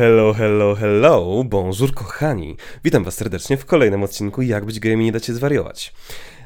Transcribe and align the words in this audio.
Hello, 0.00 0.32
hello, 0.32 0.74
hello, 0.74 1.44
bonjour 1.44 1.94
kochani. 1.94 2.56
Witam 2.84 3.04
was 3.04 3.14
serdecznie 3.14 3.56
w 3.56 3.64
kolejnym 3.64 4.02
odcinku 4.02 4.42
Jak 4.42 4.64
być 4.64 4.80
gejem 4.80 5.02
i 5.02 5.04
nie 5.04 5.12
dacie 5.12 5.34
zwariować. 5.34 5.94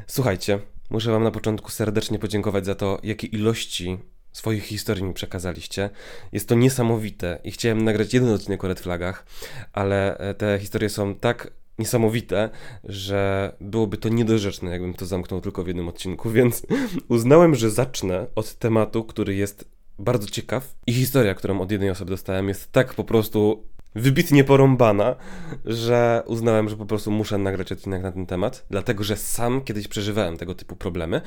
Słuchajcie, 0.06 0.58
muszę 0.90 1.10
wam 1.10 1.22
na 1.22 1.30
początku 1.30 1.70
serdecznie 1.70 2.18
podziękować 2.18 2.66
za 2.66 2.74
to, 2.74 2.98
jakie 3.02 3.26
ilości 3.26 3.98
swoich 4.32 4.64
historii 4.64 5.04
mi 5.04 5.14
przekazaliście. 5.14 5.90
Jest 6.32 6.48
to 6.48 6.54
niesamowite 6.54 7.38
i 7.44 7.50
chciałem 7.50 7.84
nagrać 7.84 8.14
jeden 8.14 8.28
odcinek 8.28 8.64
o 8.64 8.68
red 8.68 8.80
flagach, 8.80 9.26
ale 9.72 10.18
e, 10.18 10.34
te 10.34 10.58
historie 10.58 10.88
są 10.88 11.14
tak 11.14 11.50
niesamowite, 11.78 12.50
że 12.84 13.52
byłoby 13.60 13.96
to 13.96 14.08
niedorzeczne, 14.08 14.70
jakbym 14.70 14.94
to 14.94 15.06
zamknął 15.06 15.40
tylko 15.40 15.64
w 15.64 15.66
jednym 15.66 15.88
odcinku, 15.88 16.30
więc 16.38 16.62
uznałem, 17.08 17.54
że 17.54 17.70
zacznę 17.70 18.26
od 18.34 18.54
tematu, 18.54 19.04
który 19.04 19.34
jest 19.34 19.73
bardzo 19.98 20.28
ciekaw 20.28 20.74
i 20.86 20.92
historia, 20.92 21.34
którą 21.34 21.60
od 21.60 21.70
jednej 21.70 21.90
osoby 21.90 22.10
dostałem 22.10 22.48
jest 22.48 22.72
tak 22.72 22.94
po 22.94 23.04
prostu 23.04 23.64
wybitnie 23.94 24.44
porąbana, 24.44 25.16
że 25.64 26.22
uznałem, 26.26 26.68
że 26.68 26.76
po 26.76 26.86
prostu 26.86 27.10
muszę 27.10 27.38
nagrać 27.38 27.72
odcinek 27.72 28.02
na 28.02 28.12
ten 28.12 28.26
temat, 28.26 28.66
dlatego 28.70 29.04
że 29.04 29.16
sam 29.16 29.60
kiedyś 29.60 29.88
przeżywałem 29.88 30.36
tego 30.36 30.54
typu 30.54 30.76
problemy 30.76 31.20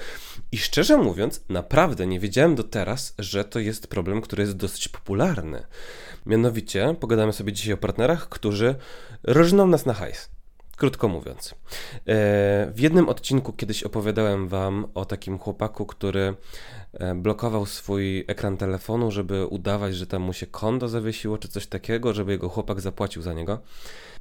i 0.51 0.57
szczerze 0.57 0.97
mówiąc, 0.97 1.43
naprawdę 1.49 2.07
nie 2.07 2.19
wiedziałem 2.19 2.55
do 2.55 2.63
teraz, 2.63 3.13
że 3.19 3.43
to 3.43 3.59
jest 3.59 3.87
problem, 3.87 4.21
który 4.21 4.43
jest 4.43 4.57
dosyć 4.57 4.87
popularny. 4.87 5.63
Mianowicie, 6.25 6.95
pogadamy 6.99 7.33
sobie 7.33 7.53
dzisiaj 7.53 7.73
o 7.73 7.77
partnerach, 7.77 8.29
którzy 8.29 8.75
różną 9.23 9.67
nas 9.67 9.85
na 9.85 9.93
hajs. 9.93 10.36
Krótko 10.77 11.07
mówiąc. 11.07 11.49
E, 11.49 11.55
w 12.75 12.79
jednym 12.79 13.09
odcinku 13.09 13.53
kiedyś 13.53 13.83
opowiadałem 13.83 14.47
Wam 14.47 14.87
o 14.93 15.05
takim 15.05 15.37
chłopaku, 15.39 15.85
który 15.85 16.33
e, 16.93 17.15
blokował 17.15 17.65
swój 17.65 18.25
ekran 18.27 18.57
telefonu, 18.57 19.11
żeby 19.11 19.45
udawać, 19.45 19.95
że 19.95 20.07
tam 20.07 20.21
mu 20.21 20.33
się 20.33 20.47
konto 20.47 20.87
zawiesiło, 20.87 21.37
czy 21.37 21.47
coś 21.47 21.67
takiego, 21.67 22.13
żeby 22.13 22.31
jego 22.31 22.49
chłopak 22.49 22.81
zapłacił 22.81 23.21
za 23.21 23.33
niego. 23.33 23.59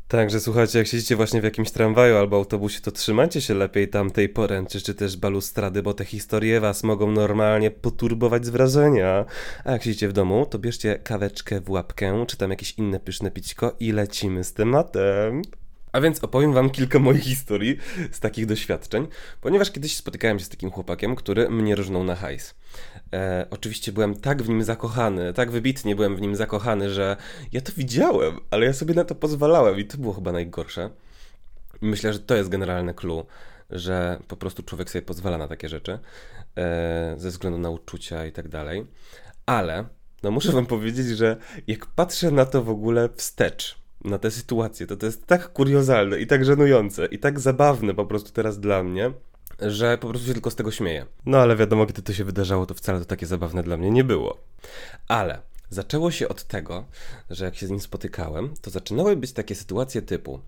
Także 0.08 0.40
słuchajcie, 0.40 0.78
jak 0.78 0.88
siedzicie 0.88 1.16
właśnie 1.16 1.40
w 1.40 1.44
jakimś 1.44 1.70
tramwaju 1.70 2.16
albo 2.16 2.36
autobusie, 2.36 2.80
to 2.80 2.90
trzymajcie 2.90 3.40
się 3.40 3.54
lepiej 3.54 3.88
tamtej 3.88 4.28
poręczy, 4.28 4.80
czy 4.80 4.94
też 4.94 5.16
balustrady, 5.16 5.82
bo 5.82 5.94
te 5.94 6.04
historie 6.04 6.60
was 6.60 6.84
mogą 6.84 7.10
normalnie 7.10 7.70
poturbować 7.70 8.46
z 8.46 8.48
wrażenia. 8.48 9.24
A 9.64 9.72
jak 9.72 9.82
siedzicie 9.82 10.08
w 10.08 10.12
domu, 10.12 10.46
to 10.46 10.58
bierzcie 10.58 10.98
kaweczkę 10.98 11.60
w 11.60 11.70
łapkę, 11.70 12.24
czy 12.28 12.36
tam 12.36 12.50
jakieś 12.50 12.72
inne 12.72 13.00
pyszne 13.00 13.30
pićko 13.30 13.72
i 13.80 13.92
lecimy 13.92 14.44
z 14.44 14.52
tematem. 14.52 15.42
A 15.92 16.00
więc 16.00 16.24
opowiem 16.24 16.52
wam 16.52 16.70
kilka 16.70 16.98
moich 16.98 17.22
historii 17.22 17.78
z 18.12 18.20
takich 18.20 18.46
doświadczeń, 18.46 19.06
ponieważ 19.40 19.70
kiedyś 19.70 19.96
spotykałem 19.96 20.38
się 20.38 20.44
z 20.44 20.48
takim 20.48 20.70
chłopakiem, 20.70 21.16
który 21.16 21.50
mnie 21.50 21.74
różnął 21.74 22.04
na 22.04 22.16
hajs. 22.16 22.54
E, 23.12 23.46
oczywiście 23.50 23.92
byłem 23.92 24.14
tak 24.14 24.42
w 24.42 24.48
nim 24.48 24.64
zakochany, 24.64 25.32
tak 25.32 25.50
wybitnie 25.50 25.96
byłem 25.96 26.16
w 26.16 26.20
nim 26.20 26.36
zakochany, 26.36 26.90
że 26.90 27.16
ja 27.52 27.60
to 27.60 27.72
widziałem, 27.76 28.40
ale 28.50 28.66
ja 28.66 28.72
sobie 28.72 28.94
na 28.94 29.04
to 29.04 29.14
pozwalałem 29.14 29.78
i 29.78 29.84
to 29.84 29.98
było 29.98 30.12
chyba 30.12 30.32
najgorsze. 30.32 30.90
Myślę, 31.80 32.12
że 32.12 32.18
to 32.18 32.36
jest 32.36 32.48
generalne 32.48 32.94
clue, 32.94 33.26
że 33.70 34.18
po 34.28 34.36
prostu 34.36 34.62
człowiek 34.62 34.90
sobie 34.90 35.02
pozwala 35.02 35.38
na 35.38 35.48
takie 35.48 35.68
rzeczy 35.68 35.98
e, 36.56 37.14
ze 37.18 37.30
względu 37.30 37.58
na 37.58 37.70
uczucia 37.70 38.26
i 38.26 38.32
tak 38.32 38.48
dalej. 38.48 38.86
Ale 39.46 39.84
no 40.22 40.30
muszę 40.30 40.52
wam 40.52 40.66
powiedzieć, 40.66 41.06
że 41.06 41.36
jak 41.66 41.86
patrzę 41.86 42.30
na 42.30 42.46
to 42.46 42.62
w 42.62 42.70
ogóle 42.70 43.08
wstecz, 43.16 43.78
na 44.04 44.18
tę 44.18 44.30
sytuację, 44.30 44.86
to 44.86 44.96
to 44.96 45.06
jest 45.06 45.26
tak 45.26 45.52
kuriozalne 45.52 46.20
i 46.20 46.26
tak 46.26 46.44
żenujące 46.44 47.06
i 47.06 47.18
tak 47.18 47.40
zabawne 47.40 47.94
po 47.94 48.06
prostu 48.06 48.32
teraz 48.32 48.60
dla 48.60 48.82
mnie, 48.82 49.12
że 49.60 49.98
po 49.98 50.08
prostu 50.08 50.26
się 50.26 50.32
tylko 50.32 50.50
z 50.50 50.54
tego 50.54 50.70
śmieję. 50.70 51.06
No 51.26 51.38
ale 51.38 51.56
wiadomo, 51.56 51.86
gdy 51.86 52.02
to 52.02 52.12
się 52.12 52.24
wydarzało, 52.24 52.66
to 52.66 52.74
wcale 52.74 52.98
to 52.98 53.04
takie 53.04 53.26
zabawne 53.26 53.62
dla 53.62 53.76
mnie 53.76 53.90
nie 53.90 54.04
było. 54.04 54.38
Ale 55.08 55.38
zaczęło 55.70 56.10
się 56.10 56.28
od 56.28 56.44
tego, 56.44 56.84
że 57.30 57.44
jak 57.44 57.56
się 57.56 57.66
z 57.66 57.70
nim 57.70 57.80
spotykałem, 57.80 58.54
to 58.62 58.70
zaczynały 58.70 59.16
być 59.16 59.32
takie 59.32 59.54
sytuacje 59.54 60.02
typu 60.02 60.40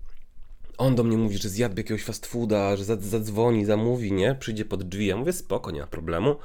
on 0.79 0.95
do 0.95 1.03
mnie 1.03 1.17
mówi, 1.17 1.37
że 1.37 1.49
zjadł 1.49 1.77
jakiegoś 1.77 2.03
fast 2.03 2.25
fooda, 2.25 2.75
że 2.75 2.83
zadzwoni, 2.85 3.65
zamówi, 3.65 4.11
nie? 4.11 4.35
Przyjdzie 4.35 4.65
pod 4.65 4.83
drzwi. 4.83 5.05
Ja 5.05 5.17
mówię, 5.17 5.33
spoko, 5.33 5.71
nie 5.71 5.81
ma 5.81 5.87
problemu. 5.87 6.35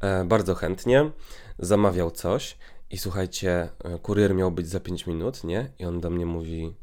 E, 0.00 0.24
bardzo 0.24 0.54
chętnie. 0.54 1.10
Zamawiał 1.58 2.10
coś 2.10 2.56
i 2.90 2.98
słuchajcie, 2.98 3.68
e, 3.84 3.98
kurier 3.98 4.34
miał 4.34 4.50
być 4.50 4.68
za 4.68 4.80
5 4.80 5.06
minut, 5.06 5.44
nie? 5.44 5.70
I 5.78 5.84
on 5.84 6.00
do 6.00 6.10
mnie 6.10 6.26
mówi, 6.26 6.74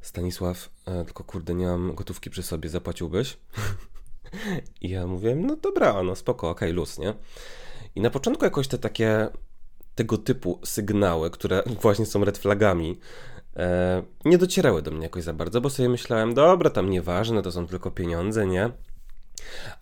Stanisław, 0.00 0.70
e, 0.86 1.04
tylko 1.04 1.24
kurde, 1.24 1.54
nie 1.54 1.66
mam 1.66 1.94
gotówki 1.94 2.30
przy 2.30 2.42
sobie, 2.42 2.68
zapłaciłbyś? 2.68 3.38
I 4.80 4.90
ja 4.90 5.06
mówię, 5.06 5.34
no 5.34 5.56
dobra, 5.56 6.02
no 6.02 6.14
spoko, 6.14 6.50
okej, 6.50 6.68
okay, 6.68 6.76
luz, 6.76 6.98
nie? 6.98 7.14
I 7.94 8.00
na 8.00 8.10
początku 8.10 8.44
jakoś 8.44 8.68
te 8.68 8.78
takie 8.78 9.28
tego 9.94 10.18
typu 10.18 10.60
sygnały, 10.64 11.30
które 11.30 11.62
właśnie 11.82 12.06
są 12.06 12.24
red 12.24 12.38
flagami, 12.38 12.98
e, 13.56 14.02
nie 14.24 14.38
docierały 14.38 14.82
do 14.82 14.90
mnie 14.90 15.02
jakoś 15.02 15.24
za 15.24 15.32
bardzo, 15.32 15.60
bo 15.60 15.70
sobie 15.70 15.88
myślałem, 15.88 16.34
dobra, 16.34 16.70
tam 16.70 16.90
nieważne, 16.90 17.42
to 17.42 17.52
są 17.52 17.66
tylko 17.66 17.90
pieniądze, 17.90 18.46
nie? 18.46 18.70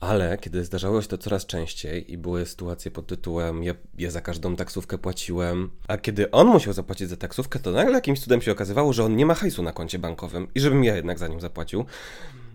Ale 0.01 0.39
kiedy 0.39 0.65
zdarzało 0.65 1.03
się 1.03 1.09
to 1.09 1.19
coraz 1.19 1.47
częściej 1.47 2.13
i 2.13 2.19
były 2.19 2.47
sytuacje 2.47 2.91
pod 2.91 3.07
tytułem 3.07 3.63
ja, 3.63 3.75
ja, 3.99 4.11
za 4.11 4.21
każdą 4.21 4.57
taksówkę 4.57 4.99
płaciłem, 4.99 5.71
a 5.89 5.99
kiedy 5.99 6.31
on 6.31 6.47
musiał 6.47 6.73
zapłacić 6.73 7.09
za 7.09 7.17
taksówkę, 7.17 7.59
to 7.59 7.71
nagle 7.71 7.95
jakimś 7.95 8.21
cudem 8.21 8.43
się 8.43 8.53
okazywało, 8.53 8.93
że 8.93 9.05
on 9.05 9.17
nie 9.17 9.27
ma 9.27 9.35
hajsu 9.35 9.63
na 9.63 9.73
koncie 9.73 9.99
bankowym 9.99 10.49
i 10.55 10.61
żebym 10.61 10.85
ja 10.85 10.97
jednak 10.97 11.19
za 11.19 11.29
nim 11.29 11.41
zapłacił. 11.41 11.85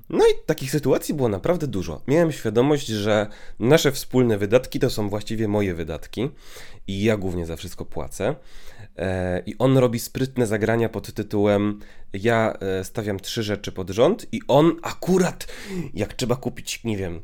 No 0.09 0.27
i 0.27 0.45
takich 0.45 0.71
sytuacji 0.71 1.13
było 1.13 1.29
naprawdę 1.29 1.67
dużo. 1.67 2.01
Miałem 2.07 2.31
świadomość, 2.31 2.87
że 2.87 3.27
nasze 3.59 3.91
wspólne 3.91 4.37
wydatki 4.37 4.79
to 4.79 4.89
są 4.89 5.09
właściwie 5.09 5.47
moje 5.47 5.73
wydatki 5.73 6.29
i 6.87 7.03
ja 7.03 7.17
głównie 7.17 7.45
za 7.45 7.55
wszystko 7.55 7.85
płacę. 7.85 8.35
E, 8.97 9.43
I 9.45 9.57
on 9.57 9.77
robi 9.77 9.99
sprytne 9.99 10.47
zagrania 10.47 10.89
pod 10.89 11.13
tytułem 11.13 11.79
Ja 12.13 12.53
e, 12.53 12.83
stawiam 12.83 13.19
trzy 13.19 13.43
rzeczy 13.43 13.71
pod 13.71 13.89
rząd, 13.89 14.27
i 14.31 14.41
on 14.47 14.75
akurat, 14.81 15.47
jak 15.93 16.13
trzeba 16.13 16.35
kupić, 16.35 16.83
nie 16.83 16.97
wiem, 16.97 17.21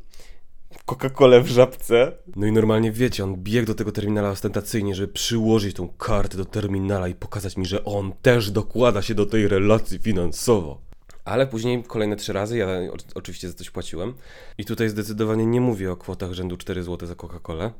Coca-Colę 0.86 1.42
w 1.42 1.46
żabce. 1.46 2.12
No 2.36 2.46
i 2.46 2.52
normalnie 2.52 2.92
wiecie, 2.92 3.24
on 3.24 3.36
biegł 3.36 3.66
do 3.66 3.74
tego 3.74 3.92
terminala 3.92 4.30
ostentacyjnie, 4.30 4.94
żeby 4.94 5.12
przyłożyć 5.12 5.76
tą 5.76 5.88
kartę 5.88 6.36
do 6.36 6.44
terminala 6.44 7.08
i 7.08 7.14
pokazać 7.14 7.56
mi, 7.56 7.66
że 7.66 7.84
on 7.84 8.12
też 8.22 8.50
dokłada 8.50 9.02
się 9.02 9.14
do 9.14 9.26
tej 9.26 9.48
relacji 9.48 9.98
finansowo. 9.98 10.89
Ale 11.30 11.46
później 11.46 11.82
kolejne 11.82 12.16
trzy 12.16 12.32
razy 12.32 12.58
ja 12.58 12.66
oczywiście 13.14 13.48
za 13.48 13.54
coś 13.54 13.70
płaciłem. 13.70 14.14
I 14.58 14.64
tutaj 14.64 14.88
zdecydowanie 14.88 15.46
nie 15.46 15.60
mówię 15.60 15.92
o 15.92 15.96
kwotach 15.96 16.32
rzędu 16.32 16.56
4 16.56 16.82
zł 16.82 17.08
za 17.08 17.14
Coca-Colę. 17.14 17.70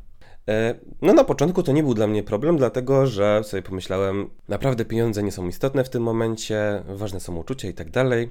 E, 0.48 0.74
no 1.02 1.12
na 1.12 1.24
początku 1.24 1.62
to 1.62 1.72
nie 1.72 1.82
był 1.82 1.94
dla 1.94 2.06
mnie 2.06 2.22
problem, 2.22 2.56
dlatego 2.56 3.06
że 3.06 3.44
sobie 3.44 3.62
pomyślałem, 3.62 4.30
naprawdę 4.48 4.84
pieniądze 4.84 5.22
nie 5.22 5.32
są 5.32 5.48
istotne 5.48 5.84
w 5.84 5.90
tym 5.90 6.02
momencie, 6.02 6.82
ważne 6.88 7.20
są 7.20 7.36
uczucia 7.36 7.68
i 7.68 7.74
tak 7.74 7.90
dalej. 7.90 8.30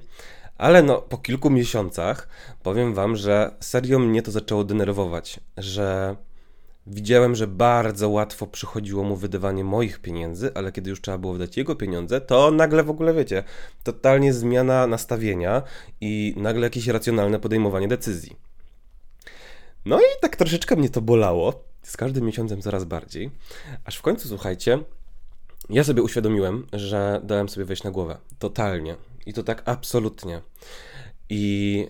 Ale 0.58 0.82
no, 0.82 0.98
po 0.98 1.18
kilku 1.18 1.50
miesiącach 1.50 2.28
powiem 2.62 2.94
wam, 2.94 3.16
że 3.16 3.54
serio 3.60 3.98
mnie 3.98 4.22
to 4.22 4.30
zaczęło 4.30 4.64
denerwować, 4.64 5.40
że 5.56 6.16
widziałem, 6.90 7.34
że 7.34 7.46
bardzo 7.46 8.08
łatwo 8.08 8.46
przychodziło 8.46 9.04
mu 9.04 9.16
wydawanie 9.16 9.64
moich 9.64 9.98
pieniędzy, 9.98 10.50
ale 10.54 10.72
kiedy 10.72 10.90
już 10.90 11.00
trzeba 11.00 11.18
było 11.18 11.32
wydać 11.32 11.56
jego 11.56 11.76
pieniądze, 11.76 12.20
to 12.20 12.50
nagle 12.50 12.82
w 12.82 12.90
ogóle 12.90 13.14
wiecie, 13.14 13.44
totalnie 13.82 14.32
zmiana 14.32 14.86
nastawienia 14.86 15.62
i 16.00 16.34
nagle 16.36 16.66
jakieś 16.66 16.86
racjonalne 16.86 17.40
podejmowanie 17.40 17.88
decyzji. 17.88 18.36
No 19.84 20.00
i 20.00 20.20
tak 20.20 20.36
troszeczkę 20.36 20.76
mnie 20.76 20.88
to 20.88 21.00
bolało, 21.00 21.64
z 21.82 21.96
każdym 21.96 22.24
miesiącem 22.24 22.62
coraz 22.62 22.84
bardziej, 22.84 23.30
aż 23.84 23.96
w 23.96 24.02
końcu, 24.02 24.28
słuchajcie, 24.28 24.78
ja 25.70 25.84
sobie 25.84 26.02
uświadomiłem, 26.02 26.66
że 26.72 27.20
dałem 27.24 27.48
sobie 27.48 27.64
wejść 27.64 27.82
na 27.82 27.90
głowę. 27.90 28.18
Totalnie. 28.38 28.96
I 29.26 29.32
to 29.32 29.42
tak 29.42 29.62
absolutnie. 29.64 30.40
I 31.28 31.86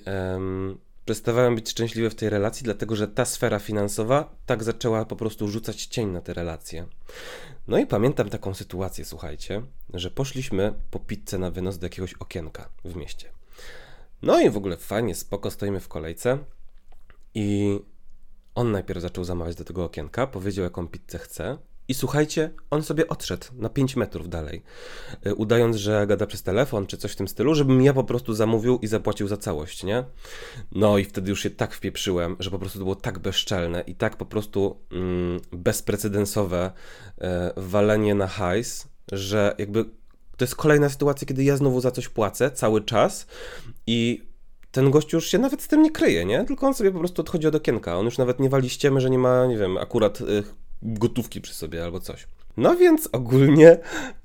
przestawałem 1.11 1.55
być 1.55 1.71
szczęśliwy 1.71 2.11
w 2.11 2.15
tej 2.15 2.31
relacji, 2.31 2.65
dlatego 2.65 2.97
że 2.97 3.09
ta 3.09 3.25
sfera 3.25 3.59
finansowa 3.59 4.37
tak 4.47 4.65
zaczęła 4.65 5.05
po 5.05 5.17
prostu 5.17 5.49
rzucać 5.49 5.87
cień 5.87 6.09
na 6.09 6.21
te 6.21 6.35
relacje. 6.35 6.87
No 7.69 7.79
i 7.79 7.87
pamiętam 7.87 8.29
taką 8.29 8.55
sytuację, 8.55 9.05
słuchajcie, 9.05 9.63
że 9.95 10.11
poszliśmy 10.11 10.75
po 10.91 10.99
pizzę 10.99 11.39
na 11.39 11.51
wynos 11.51 11.79
do 11.79 11.87
jakiegoś 11.87 12.15
okienka 12.15 12.69
w 12.85 12.97
mieście. 12.97 13.29
No 14.23 14.41
i 14.41 14.51
w 14.51 14.57
ogóle 14.57 14.77
fajnie, 14.77 15.15
spoko, 15.15 15.51
stoimy 15.51 15.81
w 15.81 15.89
kolejce 15.89 16.39
i 17.35 17.79
on 18.55 18.73
najpierw 18.73 19.01
zaczął 19.01 19.25
zamawiać 19.25 19.57
do 19.57 19.65
tego 19.65 19.85
okienka, 19.85 20.27
powiedział 20.27 20.65
jaką 20.65 20.89
pizzę 20.89 21.19
chce. 21.19 21.59
I 21.91 21.95
słuchajcie, 21.95 22.51
on 22.71 22.83
sobie 22.83 23.09
odszedł 23.09 23.47
na 23.53 23.69
5 23.69 23.97
metrów 23.97 24.29
dalej, 24.29 24.63
y, 25.27 25.35
udając, 25.35 25.77
że 25.77 26.07
gada 26.07 26.27
przez 26.27 26.43
telefon 26.43 26.87
czy 26.87 26.97
coś 26.97 27.13
w 27.13 27.17
tym 27.17 27.29
stylu, 27.29 27.55
żebym 27.55 27.83
ja 27.83 27.93
po 27.93 28.05
prostu 28.05 28.35
zamówił 28.35 28.79
i 28.83 28.87
zapłacił 28.87 29.29
za 29.29 29.37
całość, 29.37 29.85
nie? 29.85 30.05
No 30.73 30.99
i 30.99 31.05
wtedy 31.05 31.31
już 31.31 31.43
się 31.43 31.51
tak 31.51 31.75
wpieprzyłem, 31.75 32.37
że 32.39 32.51
po 32.51 32.59
prostu 32.59 32.79
to 32.79 32.85
było 32.85 32.95
tak 32.95 33.19
bezczelne 33.19 33.81
i 33.81 33.95
tak 33.95 34.17
po 34.17 34.27
prostu 34.27 34.81
mm, 34.93 35.41
bezprecedensowe 35.53 36.71
e, 37.21 37.53
walenie 37.57 38.15
na 38.15 38.27
hajs, 38.27 38.89
że 39.13 39.55
jakby 39.59 39.85
to 40.37 40.45
jest 40.45 40.57
kolejna 40.57 40.89
sytuacja, 40.89 41.27
kiedy 41.27 41.45
ja 41.45 41.57
znowu 41.57 41.81
za 41.81 41.91
coś 41.91 42.09
płacę 42.09 42.51
cały 42.51 42.83
czas 42.83 43.27
i 43.87 44.23
ten 44.71 44.91
gość 44.91 45.13
już 45.13 45.27
się 45.27 45.39
nawet 45.39 45.63
z 45.63 45.69
tym 45.69 45.83
nie 45.83 45.91
kryje, 45.91 46.25
nie? 46.25 46.45
Tylko 46.45 46.67
on 46.67 46.75
sobie 46.75 46.91
po 46.91 46.99
prostu 46.99 47.23
odchodzi 47.23 47.47
od 47.47 47.55
okienka. 47.55 47.99
On 47.99 48.05
już 48.05 48.19
nawet 48.19 48.41
nie 48.41 48.49
wali 48.49 48.71
ściemy, 48.71 49.01
że 49.01 49.11
nie 49.11 49.19
ma, 49.19 49.47
nie 49.47 49.59
wiem, 49.59 49.77
akurat 49.77 50.21
y, 50.21 50.43
gotówki 50.83 51.41
przy 51.41 51.55
sobie 51.55 51.85
albo 51.85 52.01
coś. 52.01 52.27
No 52.57 52.77
więc 52.77 53.09
ogólnie, 53.13 53.79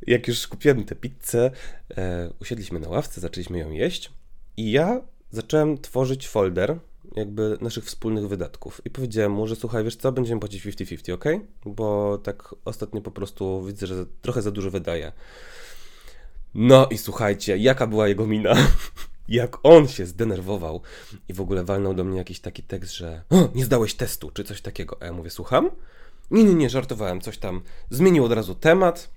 jak 0.07 0.27
już 0.27 0.47
kupiłem 0.47 0.83
tę 0.83 0.95
pizzę, 0.95 1.51
e, 1.97 2.29
usiedliśmy 2.41 2.79
na 2.79 2.89
ławce, 2.89 3.21
zaczęliśmy 3.21 3.59
ją 3.59 3.71
jeść 3.71 4.11
i 4.57 4.71
ja 4.71 5.01
zacząłem 5.31 5.77
tworzyć 5.77 6.27
folder 6.27 6.79
jakby 7.15 7.57
naszych 7.61 7.85
wspólnych 7.85 8.27
wydatków. 8.27 8.81
I 8.85 8.89
powiedziałem 8.89 9.31
mu, 9.31 9.47
że 9.47 9.55
słuchaj, 9.55 9.83
wiesz 9.83 9.95
co, 9.95 10.11
będziemy 10.11 10.39
płacić 10.39 10.65
50-50, 10.65 11.13
ok? 11.13 11.25
Bo 11.65 12.17
tak 12.17 12.55
ostatnio 12.65 13.01
po 13.01 13.11
prostu 13.11 13.65
widzę, 13.65 13.87
że 13.87 14.05
trochę 14.21 14.41
za 14.41 14.51
dużo 14.51 14.71
wydaje. 14.71 15.11
No 16.53 16.87
i 16.87 16.97
słuchajcie, 16.97 17.57
jaka 17.57 17.87
była 17.87 18.07
jego 18.07 18.27
mina? 18.27 18.55
Jak 19.27 19.57
on 19.63 19.87
się 19.87 20.05
zdenerwował 20.05 20.81
i 21.29 21.33
w 21.33 21.41
ogóle 21.41 21.63
walnął 21.63 21.93
do 21.93 22.03
mnie 22.03 22.17
jakiś 22.17 22.39
taki 22.39 22.63
tekst, 22.63 22.93
że 22.93 23.23
nie 23.55 23.65
zdałeś 23.65 23.93
testu, 23.93 24.31
czy 24.31 24.43
coś 24.43 24.61
takiego. 24.61 24.97
A 24.99 25.05
ja 25.05 25.13
mówię, 25.13 25.29
słucham? 25.29 25.71
Nie, 26.31 26.43
nie, 26.43 26.53
nie, 26.53 26.69
żartowałem, 26.69 27.21
coś 27.21 27.37
tam. 27.37 27.61
Zmienił 27.89 28.25
od 28.25 28.31
razu 28.31 28.55
temat. 28.55 29.15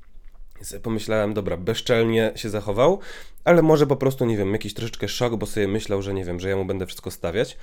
Pomyślałem, 0.83 1.35
dobra, 1.35 1.57
bezczelnie 1.57 2.33
się 2.37 2.51
zachował, 2.51 3.01
ale 3.45 3.63
może 3.63 3.87
po 3.87 3.97
prostu, 3.97 4.25
nie 4.25 4.37
wiem, 4.37 4.53
jakiś 4.53 4.75
troszeczkę 4.75 5.09
szok, 5.09 5.37
bo 5.37 5.47
sobie 5.47 5.69
myślał, 5.69 6.03
że 6.03 6.15
nie 6.15 6.25
wiem, 6.25 6.41
że 6.41 6.49
ja 6.49 6.57
mu 6.57 6.65
będę 6.65 6.87
wszystko 6.87 7.11
stawiać. 7.11 7.57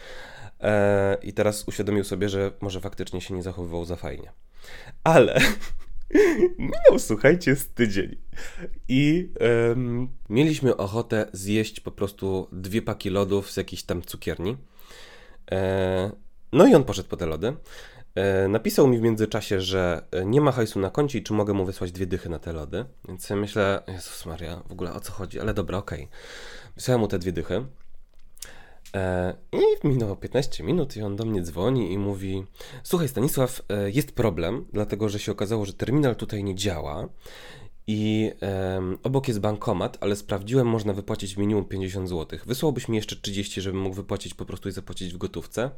Eee, 0.59 1.17
I 1.29 1.33
teraz 1.33 1.67
uświadomił 1.67 2.03
sobie, 2.03 2.29
że 2.29 2.51
może 2.61 2.81
faktycznie 2.81 3.21
się 3.21 3.33
nie 3.33 3.43
zachowywał 3.43 3.85
za 3.85 3.95
fajnie. 3.95 4.31
Ale 5.03 5.41
minął, 6.57 6.99
słuchajcie, 6.99 7.55
z 7.55 7.67
tydzień. 7.69 8.15
I 8.87 9.29
um, 9.69 10.07
mieliśmy 10.29 10.77
ochotę 10.77 11.29
zjeść 11.33 11.79
po 11.79 11.91
prostu 11.91 12.47
dwie 12.51 12.81
paki 12.81 13.09
lodów 13.09 13.51
z 13.51 13.57
jakiejś 13.57 13.83
tam 13.83 14.01
cukierni. 14.01 14.57
Eee, 15.47 16.11
no 16.51 16.67
i 16.67 16.75
on 16.75 16.83
poszedł 16.83 17.09
po 17.09 17.17
te 17.17 17.25
lody. 17.25 17.53
E, 18.15 18.47
napisał 18.47 18.87
mi 18.87 18.97
w 18.97 19.01
międzyczasie, 19.01 19.61
że 19.61 20.05
e, 20.11 20.25
nie 20.25 20.41
ma 20.41 20.51
hajsu 20.51 20.79
na 20.79 20.89
koncie 20.89 21.19
i 21.19 21.23
czy 21.23 21.33
mogę 21.33 21.53
mu 21.53 21.65
wysłać 21.65 21.91
dwie 21.91 22.05
dychy 22.05 22.29
na 22.29 22.39
te 22.39 22.53
lody. 22.53 22.85
Więc 23.07 23.29
ja 23.29 23.35
myślę, 23.35 23.83
Jezus 23.87 24.25
Maria, 24.25 24.61
w 24.69 24.71
ogóle 24.71 24.93
o 24.93 24.99
co 24.99 25.11
chodzi? 25.11 25.39
Ale 25.39 25.53
dobra, 25.53 25.77
okej. 25.77 26.03
Okay. 26.03 26.17
Wysłałem 26.75 27.01
mu 27.01 27.07
te 27.07 27.19
dwie 27.19 27.31
dychy. 27.31 27.65
E, 28.95 29.35
I 29.51 29.87
minęło 29.87 30.15
15 30.15 30.63
minut 30.63 30.97
i 30.97 31.01
on 31.01 31.15
do 31.15 31.25
mnie 31.25 31.41
dzwoni 31.41 31.93
i 31.93 31.97
mówi: 31.97 32.45
Słuchaj, 32.83 33.07
Stanisław, 33.07 33.61
jest 33.85 34.11
problem, 34.11 34.65
dlatego 34.73 35.09
że 35.09 35.19
się 35.19 35.31
okazało, 35.31 35.65
że 35.65 35.73
terminal 35.73 36.15
tutaj 36.15 36.43
nie 36.43 36.55
działa. 36.55 37.09
I 37.87 38.31
um, 38.41 38.97
obok 39.03 39.27
jest 39.27 39.39
bankomat, 39.39 39.97
ale 40.01 40.15
sprawdziłem, 40.15 40.67
można 40.67 40.93
wypłacić 40.93 41.37
minimum 41.37 41.65
50 41.65 42.09
zł. 42.09 42.39
Wysłałbyś 42.45 42.87
mi 42.87 42.97
jeszcze 42.97 43.15
30, 43.15 43.61
żebym 43.61 43.81
mógł 43.81 43.95
wypłacić 43.95 44.33
po 44.33 44.45
prostu 44.45 44.69
i 44.69 44.71
zapłacić 44.71 45.13
w 45.13 45.17
gotówce. 45.17 45.71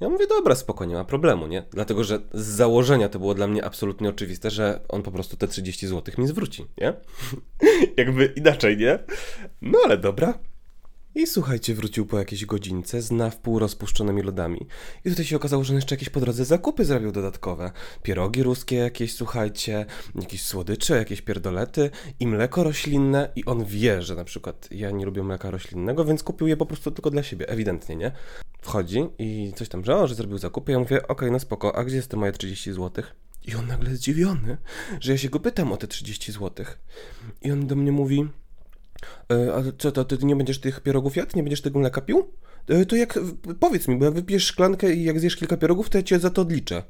Ja 0.00 0.08
mówię, 0.08 0.26
dobra, 0.26 0.54
spokojnie, 0.54 0.92
nie 0.92 0.98
ma 0.98 1.04
problemu, 1.04 1.46
nie? 1.46 1.64
Dlatego, 1.70 2.04
że 2.04 2.18
z 2.32 2.46
założenia 2.46 3.08
to 3.08 3.18
było 3.18 3.34
dla 3.34 3.46
mnie 3.46 3.64
absolutnie 3.64 4.08
oczywiste, 4.08 4.50
że 4.50 4.80
on 4.88 5.02
po 5.02 5.10
prostu 5.10 5.36
te 5.36 5.48
30 5.48 5.86
zł 5.86 6.14
mi 6.18 6.26
zwróci, 6.26 6.66
nie? 6.78 6.94
Jakby 7.96 8.32
inaczej, 8.36 8.76
nie? 8.76 8.98
No 9.62 9.78
ale 9.84 9.98
dobra, 9.98 10.38
i 11.14 11.26
słuchajcie, 11.26 11.74
wrócił 11.74 12.06
po 12.06 12.18
jakiejś 12.18 12.46
godzince 12.46 13.02
z 13.02 13.10
na 13.10 13.30
wpół 13.30 13.58
rozpuszczonymi 13.58 14.22
lodami. 14.22 14.66
I 15.04 15.10
tutaj 15.10 15.24
się 15.24 15.36
okazało, 15.36 15.64
że 15.64 15.72
on 15.72 15.76
jeszcze 15.76 15.94
jakieś 15.94 16.08
po 16.08 16.20
drodze 16.20 16.44
zakupy 16.44 16.84
zrobił 16.84 17.12
dodatkowe. 17.12 17.70
Pierogi 18.02 18.42
ruskie 18.42 18.76
jakieś, 18.76 19.14
słuchajcie, 19.14 19.86
jakieś 20.14 20.42
słodycze, 20.42 20.96
jakieś 20.96 21.22
pierdolety 21.22 21.90
i 22.20 22.26
mleko 22.26 22.64
roślinne. 22.64 23.32
I 23.36 23.44
on 23.44 23.64
wie, 23.64 24.02
że 24.02 24.14
na 24.14 24.24
przykład 24.24 24.68
ja 24.70 24.90
nie 24.90 25.04
lubię 25.04 25.22
mleka 25.22 25.50
roślinnego, 25.50 26.04
więc 26.04 26.22
kupił 26.22 26.46
je 26.46 26.56
po 26.56 26.66
prostu 26.66 26.90
tylko 26.90 27.10
dla 27.10 27.22
siebie, 27.22 27.48
ewidentnie, 27.48 27.96
nie? 27.96 28.12
Wchodzi 28.62 29.06
i 29.18 29.52
coś 29.56 29.68
tam, 29.68 29.84
że 29.84 29.96
o, 29.96 30.06
że 30.06 30.14
zrobił 30.14 30.38
zakupy. 30.38 30.72
Ja 30.72 30.78
mówię, 30.78 30.96
okej, 31.02 31.08
okay, 31.08 31.30
no 31.30 31.38
spoko, 31.38 31.76
a 31.76 31.84
gdzie 31.84 31.96
jest 31.96 32.10
te 32.10 32.16
moje 32.16 32.32
30 32.32 32.72
złotych? 32.72 33.16
I 33.46 33.54
on 33.54 33.66
nagle 33.66 33.96
zdziwiony, 33.96 34.56
że 35.00 35.12
ja 35.12 35.18
się 35.18 35.28
go 35.28 35.40
pytam 35.40 35.72
o 35.72 35.76
te 35.76 35.86
30 35.86 36.32
złotych. 36.32 36.78
I 37.42 37.52
on 37.52 37.66
do 37.66 37.76
mnie 37.76 37.92
mówi, 37.92 38.28
E, 39.32 39.54
a 39.54 39.62
co 39.78 39.92
to, 39.92 40.04
ty 40.04 40.18
nie 40.22 40.36
będziesz 40.36 40.60
tych 40.60 40.80
pierogów 40.80 41.16
jadł? 41.16 41.36
Nie 41.36 41.42
będziesz 41.42 41.62
tego 41.62 41.78
mleka 41.78 42.00
pił? 42.00 42.32
E, 42.68 42.86
to 42.86 42.96
jak, 42.96 43.18
powiedz 43.60 43.88
mi, 43.88 43.96
bo 43.96 44.04
jak 44.04 44.14
wypijesz 44.14 44.46
szklankę 44.46 44.94
i 44.94 45.04
jak 45.04 45.20
zjesz 45.20 45.36
kilka 45.36 45.56
pierogów, 45.56 45.90
to 45.90 45.98
ja 45.98 46.02
cię 46.02 46.18
za 46.18 46.30
to 46.30 46.42
odliczę. 46.42 46.82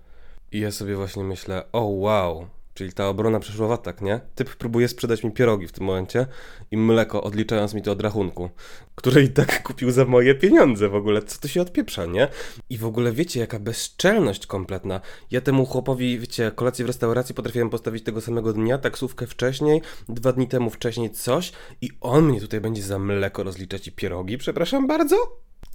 I 0.53 0.61
ja 0.61 0.71
sobie 0.71 0.97
właśnie 0.97 1.25
myślę, 1.25 1.73
o 1.73 1.81
wow, 1.81 2.47
Czyli 2.75 2.93
ta 2.93 3.09
obrona 3.09 3.41
przeszła 3.41 3.69
w 3.69 3.73
atak, 3.73 4.01
nie? 4.01 4.21
Typ 4.35 4.57
próbuje 4.57 4.89
sprzedać 4.89 5.25
mi 5.25 5.31
pierogi 5.31 5.67
w 5.67 5.73
tym 5.73 5.85
momencie 5.85 6.27
i 6.71 6.77
mleko, 6.77 7.23
odliczając 7.23 7.75
mi 7.75 7.83
to 7.83 7.93
od 7.93 8.01
rachunku, 8.01 8.51
który 8.95 9.23
i 9.23 9.29
tak 9.29 9.63
kupił 9.67 9.91
za 9.91 10.05
moje 10.05 10.35
pieniądze 10.35 10.89
w 10.89 10.95
ogóle. 10.95 11.23
Co 11.23 11.41
to 11.41 11.49
się 11.49 11.63
odpieprza, 11.63 12.07
nie? 12.07 12.29
I 12.71 12.79
w 12.79 12.85
ogóle 12.85 13.13
wiecie, 13.13 13.41
jaka 13.41 13.59
bezczelność 13.59 14.47
kompletna. 14.47 15.01
Ja 15.31 15.41
temu 15.41 15.67
chłopowi, 15.67 16.19
wiecie, 16.19 16.53
kolację 16.55 16.85
w 16.85 16.89
restauracji 16.89 17.35
potrafiłem 17.35 17.71
postawić 17.71 18.05
tego 18.05 18.21
samego 18.21 18.53
dnia, 18.53 18.79
taksówkę 18.79 19.27
wcześniej, 19.27 19.83
dwa 20.09 20.33
dni 20.33 20.49
temu 20.49 20.71
wcześniej 20.71 21.11
coś 21.11 21.53
i 21.81 21.91
on 22.01 22.25
mnie 22.25 22.41
tutaj 22.41 22.61
będzie 22.61 22.83
za 22.83 22.99
mleko 22.99 23.43
rozliczać 23.43 23.89
i 23.89 23.93
pierogi, 23.93 24.39
przepraszam 24.39 24.87
bardzo? 24.87 25.17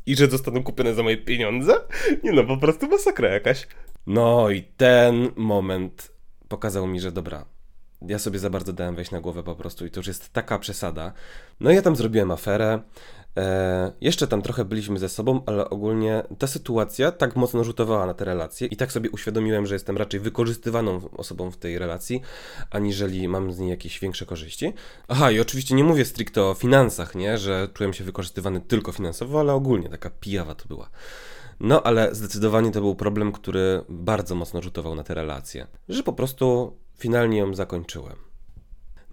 I 0.06 0.16
że 0.16 0.28
zostaną 0.28 0.64
kupione 0.64 0.94
za 0.94 1.04
moje 1.04 1.18
pieniądze? 1.18 1.74
Nie 2.24 2.32
no, 2.32 2.44
po 2.44 2.58
prostu 2.58 2.88
masakra 2.88 3.30
jakaś. 3.30 3.68
No 4.08 4.50
i 4.50 4.64
ten 4.64 5.30
moment 5.36 6.15
pokazał 6.48 6.88
mi, 6.88 7.00
że 7.00 7.12
dobra, 7.12 7.46
ja 8.02 8.20
sobie 8.20 8.40
za 8.40 8.50
bardzo 8.50 8.74
dałem 8.74 8.96
wejść 8.96 9.12
na 9.12 9.22
głowę 9.22 9.44
po 9.44 9.56
prostu 9.56 9.86
i 9.86 9.92
to 9.92 10.00
już 10.00 10.08
jest 10.08 10.34
taka 10.34 10.60
przesada. 10.60 11.14
No 11.60 11.72
i 11.72 11.76
ja 11.76 11.82
tam 11.82 11.96
zrobiłem 11.96 12.32
aferę. 12.32 12.80
E, 13.38 13.92
jeszcze 14.02 14.28
tam 14.28 14.42
trochę 14.42 14.66
byliśmy 14.66 15.00
ze 15.00 15.10
sobą, 15.10 15.42
ale 15.46 15.70
ogólnie 15.70 16.24
ta 16.40 16.48
sytuacja 16.48 17.12
tak 17.12 17.36
mocno 17.36 17.64
rzutowała 17.64 18.06
na 18.06 18.14
te 18.14 18.26
relacje 18.26 18.68
i 18.68 18.76
tak 18.76 18.92
sobie 18.92 19.12
uświadomiłem, 19.12 19.66
że 19.66 19.76
jestem 19.76 19.98
raczej 19.98 20.20
wykorzystywaną 20.20 21.10
osobą 21.10 21.52
w 21.52 21.58
tej 21.58 21.80
relacji, 21.80 22.22
aniżeli 22.70 23.28
mam 23.28 23.54
z 23.54 23.60
niej 23.60 23.70
jakieś 23.70 24.00
większe 24.00 24.26
korzyści. 24.26 24.74
Aha, 25.08 25.32
i 25.32 25.40
oczywiście 25.40 25.76
nie 25.76 25.84
mówię 25.84 26.06
stricte 26.06 26.44
o 26.44 26.54
finansach, 26.54 27.16
nie, 27.16 27.38
że 27.38 27.70
czułem 27.74 27.94
się 27.94 28.04
wykorzystywany 28.04 28.62
tylko 28.62 28.92
finansowo, 28.92 29.40
ale 29.40 29.54
ogólnie 29.54 29.90
taka 29.90 30.10
pijawa 30.10 30.56
to 30.56 30.68
była. 30.68 30.90
No 31.60 31.84
ale 31.84 32.16
zdecydowanie 32.16 32.72
to 32.72 32.82
był 32.82 32.96
problem, 32.96 33.32
który 33.32 33.82
bardzo 33.90 34.36
mocno 34.36 34.62
rzutował 34.62 34.96
na 34.96 35.04
te 35.04 35.14
relacje, 35.14 35.68
że 35.90 36.04
po 36.04 36.14
prostu 36.14 36.78
finalnie 36.98 37.38
ją 37.38 37.54
zakończyłem. 37.54 38.16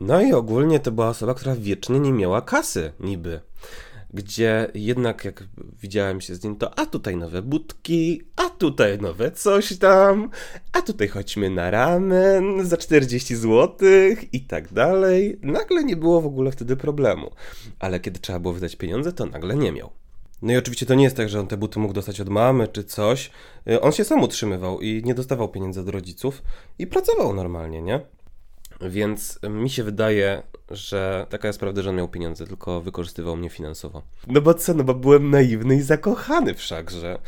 No 0.00 0.22
i 0.22 0.32
ogólnie 0.32 0.80
to 0.80 0.92
była 0.92 1.08
osoba, 1.08 1.34
która 1.34 1.56
wiecznie 1.56 2.00
nie 2.00 2.12
miała 2.12 2.42
kasy, 2.42 2.92
niby. 3.00 3.40
Gdzie 4.14 4.70
jednak 4.74 5.24
jak 5.24 5.44
widziałem 5.82 6.20
się 6.20 6.34
z 6.34 6.44
nim, 6.44 6.56
to 6.56 6.78
a 6.78 6.86
tutaj 6.86 7.16
nowe 7.16 7.42
budki, 7.42 8.22
a 8.36 8.50
tutaj 8.50 8.98
nowe 8.98 9.30
coś 9.30 9.78
tam, 9.78 10.30
a 10.72 10.82
tutaj 10.82 11.08
chodźmy 11.08 11.50
na 11.50 11.70
ramen 11.70 12.66
za 12.66 12.76
40 12.76 13.36
zł 13.36 13.88
i 14.32 14.40
tak 14.40 14.72
dalej. 14.72 15.38
Nagle 15.42 15.84
nie 15.84 15.96
było 15.96 16.20
w 16.20 16.26
ogóle 16.26 16.52
wtedy 16.52 16.76
problemu. 16.76 17.30
Ale 17.78 18.00
kiedy 18.00 18.20
trzeba 18.20 18.38
było 18.38 18.54
wydać 18.54 18.76
pieniądze, 18.76 19.12
to 19.12 19.26
nagle 19.26 19.56
nie 19.56 19.72
miał. 19.72 20.01
No 20.42 20.52
i 20.52 20.56
oczywiście 20.56 20.86
to 20.86 20.94
nie 20.94 21.04
jest 21.04 21.16
tak, 21.16 21.28
że 21.28 21.40
on 21.40 21.46
te 21.46 21.56
buty 21.56 21.78
mógł 21.78 21.94
dostać 21.94 22.20
od 22.20 22.28
mamy 22.28 22.68
czy 22.68 22.84
coś. 22.84 23.30
Y, 23.70 23.80
on 23.80 23.92
się 23.92 24.04
sam 24.04 24.22
utrzymywał 24.22 24.80
i 24.80 25.02
nie 25.04 25.14
dostawał 25.14 25.48
pieniędzy 25.48 25.80
od 25.80 25.88
rodziców 25.88 26.42
i 26.78 26.86
pracował 26.86 27.34
normalnie, 27.34 27.82
nie? 27.82 28.00
Więc 28.80 29.38
mi 29.42 29.70
się 29.70 29.84
wydaje, 29.84 30.42
że 30.70 31.26
taka 31.30 31.48
jest 31.48 31.60
prawda, 31.60 31.82
że 31.82 31.90
on 31.90 31.96
miał 31.96 32.08
pieniądze, 32.08 32.46
tylko 32.46 32.80
wykorzystywał 32.80 33.36
mnie 33.36 33.50
finansowo. 33.50 34.02
No 34.26 34.40
bo 34.40 34.54
co, 34.54 34.74
no 34.74 34.84
bo 34.84 34.94
byłem 34.94 35.30
naiwny 35.30 35.76
i 35.76 35.80
zakochany 35.80 36.54
wszakże. 36.54 37.18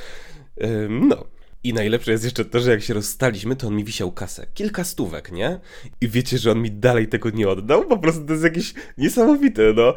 No, 0.88 1.24
i 1.64 1.72
najlepsze 1.72 2.12
jest 2.12 2.24
jeszcze 2.24 2.44
to, 2.44 2.60
że 2.60 2.70
jak 2.70 2.82
się 2.82 2.94
rozstaliśmy, 2.94 3.56
to 3.56 3.66
on 3.66 3.76
mi 3.76 3.84
wisiał 3.84 4.12
kasę. 4.12 4.46
Kilka 4.54 4.84
stówek, 4.84 5.32
nie? 5.32 5.60
I 6.00 6.08
wiecie, 6.08 6.38
że 6.38 6.52
on 6.52 6.62
mi 6.62 6.70
dalej 6.70 7.08
tego 7.08 7.30
nie 7.30 7.48
oddał? 7.48 7.84
Po 7.84 7.98
prostu 7.98 8.24
to 8.24 8.32
jest 8.32 8.44
jakieś 8.44 8.74
niesamowite, 8.98 9.62
no. 9.76 9.94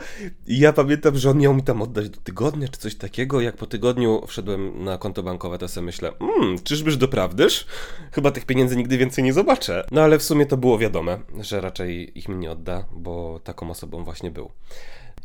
I 0.48 0.60
ja 0.60 0.74
pamiętam, 0.74 1.18
że 1.18 1.30
on 1.30 1.38
miał 1.38 1.54
mi 1.54 1.64
tam 1.64 1.82
oddać 1.82 2.10
do 2.10 2.22
tygodnia, 2.22 2.68
czy 2.68 2.80
coś 2.80 2.96
takiego. 2.96 3.42
Jak 3.42 3.58
po 3.58 3.66
tygodniu 3.66 4.22
wszedłem 4.28 4.84
na 4.84 4.98
konto 4.98 5.24
bankowe, 5.24 5.58
to 5.58 5.68
sobie 5.68 5.86
myślę, 5.86 6.12
hmm, 6.20 6.60
czyżbyż 6.64 6.98
doprawdyż? 6.98 7.66
Chyba 8.12 8.32
tych 8.32 8.46
pieniędzy 8.46 8.76
nigdy 8.76 8.98
więcej 8.98 9.24
nie 9.24 9.34
zobaczę. 9.34 9.88
No 9.92 10.02
ale 10.02 10.20
w 10.20 10.24
sumie 10.24 10.46
to 10.46 10.58
było 10.58 10.78
wiadome, 10.78 11.20
że 11.42 11.62
raczej 11.62 12.20
ich 12.20 12.30
mi 12.30 12.36
nie 12.36 12.52
odda, 12.52 12.86
bo 12.92 13.40
taką 13.44 13.70
osobą 13.72 14.04
właśnie 14.04 14.32
był. 14.32 14.52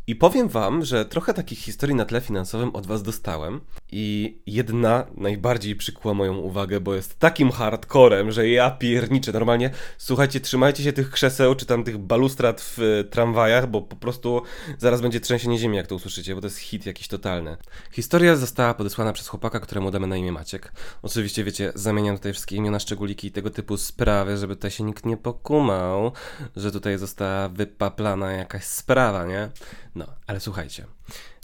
I 0.06 0.16
powiem 0.16 0.49
wam, 0.49 0.85
że 0.85 1.04
trochę 1.04 1.35
takich 1.35 1.59
historii 1.59 1.97
na 1.97 2.04
tle 2.04 2.21
finansowym 2.21 2.76
od 2.76 2.87
was 2.87 3.02
dostałem 3.02 3.61
i 3.92 4.38
jedna 4.47 5.06
najbardziej 5.16 5.76
przykuła 5.76 6.14
moją 6.14 6.37
uwagę, 6.37 6.80
bo 6.80 6.94
jest 6.94 7.18
takim 7.18 7.50
hardcorem, 7.50 8.32
że 8.32 8.49
ja 8.49 8.71
pierniczę 8.71 9.32
normalnie. 9.32 9.71
Słuchajcie, 9.99 10.40
trzymajcie 10.40 10.82
się 10.82 10.92
tych 10.92 11.11
krzeseł 11.11 11.54
czy 11.54 11.66
tam 11.66 11.85
tych 11.85 11.99
balustrad 11.99 12.61
w 12.61 12.78
y, 12.78 13.04
tramwajach, 13.04 13.71
bo 13.71 13.82
po 13.82 13.97
prostu 13.97 14.42
zaraz 14.78 15.00
będzie 15.00 15.21
trzęsienie 15.21 15.59
ziemi, 15.59 15.76
jak 15.76 15.87
to 15.87 15.94
usłyszycie, 15.94 16.35
bo 16.35 16.40
to 16.40 16.47
jest 16.47 16.59
hit 16.59 16.87
jakiś 16.87 17.09
totalny. 17.09 17.56
Historia 17.92 18.37
została 18.37 18.75
podesłana 18.75 19.12
przez 19.12 19.28
chłopaka, 19.28 19.61
któremu 19.61 19.90
damy 19.90 20.06
na 20.06 20.16
imię 20.16 20.32
Maciek. 20.32 20.73
Oczywiście, 21.02 21.44
wiecie, 21.44 21.73
zamieniam 21.75 22.16
tutaj 22.16 22.32
wszystkie 22.32 22.56
imiona, 22.56 22.78
szczególiki 22.78 23.26
i 23.28 23.32
tego 23.32 23.50
typu 23.50 23.76
sprawy, 23.76 24.37
żeby 24.37 24.56
tutaj 24.56 24.71
się 24.71 24.85
nikt 24.85 25.06
nie 25.06 25.16
pokumał, 25.16 26.12
że 26.56 26.73
tutaj 26.73 26.99
została 26.99 27.49
wypaplana 27.49 28.32
jakaś 28.32 28.64
sprawa, 28.64 29.26
nie? 29.26 29.49
No, 29.94 30.06
ale 30.26 30.40
słuchajcie. 30.40 30.87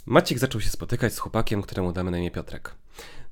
Maciek 0.05 0.39
zaczął 0.39 0.61
się 0.61 0.69
spotykać 0.69 1.13
z 1.13 1.19
chłopakiem, 1.19 1.61
któremu 1.61 1.91
damy 1.93 2.11
na 2.11 2.17
imię 2.17 2.31
Piotrek. 2.31 2.75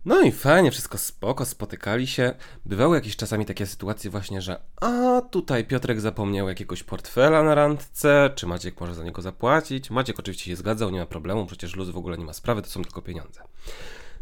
No 0.06 0.22
i 0.22 0.32
fajnie, 0.32 0.72
wszystko 0.72 0.98
spoko, 0.98 1.46
spotykali 1.46 2.08
się. 2.08 2.34
Bywały 2.66 2.98
jakieś 2.98 3.16
czasami 3.16 3.46
takie 3.46 3.66
sytuacje 3.66 4.12
właśnie, 4.12 4.42
że 4.42 4.60
a 4.82 5.22
tutaj 5.22 5.66
Piotrek 5.66 6.02
zapomniał 6.02 6.50
jakiegoś 6.50 6.84
portfela 6.84 7.44
na 7.44 7.56
randce, 7.56 8.30
czy 8.36 8.48
Maciek 8.48 8.82
może 8.82 8.96
za 8.96 9.04
niego 9.04 9.22
zapłacić. 9.22 9.90
Maciek 9.90 10.20
oczywiście 10.20 10.46
się 10.46 10.56
zgadzał, 10.56 10.90
nie 10.90 11.00
ma 11.00 11.06
problemu, 11.06 11.46
przecież 11.46 11.76
luz 11.76 11.90
w 11.90 11.98
ogóle 11.98 12.18
nie 12.18 12.26
ma 12.26 12.34
sprawy, 12.34 12.62
to 12.62 12.70
są 12.70 12.84
tylko 12.84 13.02
pieniądze. 13.02 13.42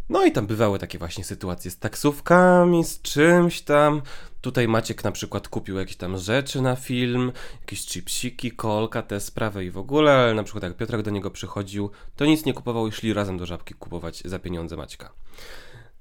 No 0.09 0.25
i 0.25 0.31
tam 0.31 0.47
bywały 0.47 0.79
takie 0.79 0.97
właśnie 0.97 1.23
sytuacje 1.23 1.71
z 1.71 1.79
taksówkami, 1.79 2.83
z 2.83 3.01
czymś 3.01 3.61
tam. 3.61 4.01
Tutaj 4.41 4.67
Maciek 4.67 5.03
na 5.03 5.11
przykład 5.11 5.47
kupił 5.47 5.77
jakieś 5.77 5.95
tam 5.95 6.17
rzeczy 6.17 6.61
na 6.61 6.75
film, 6.75 7.31
jakieś 7.61 7.85
chipsiki, 7.85 8.51
kolka, 8.51 9.01
te 9.01 9.19
sprawy 9.19 9.65
i 9.65 9.71
w 9.71 9.77
ogóle, 9.77 10.13
ale 10.13 10.33
na 10.33 10.43
przykład 10.43 10.63
jak 10.63 10.77
Piotrek 10.77 11.01
do 11.01 11.11
niego 11.11 11.31
przychodził, 11.31 11.91
to 12.15 12.25
nic 12.25 12.45
nie 12.45 12.53
kupował 12.53 12.87
i 12.87 12.91
szli 12.91 13.13
razem 13.13 13.37
do 13.37 13.45
żabki 13.45 13.73
kupować 13.73 14.21
za 14.25 14.39
pieniądze 14.39 14.77
Maćka. 14.77 15.13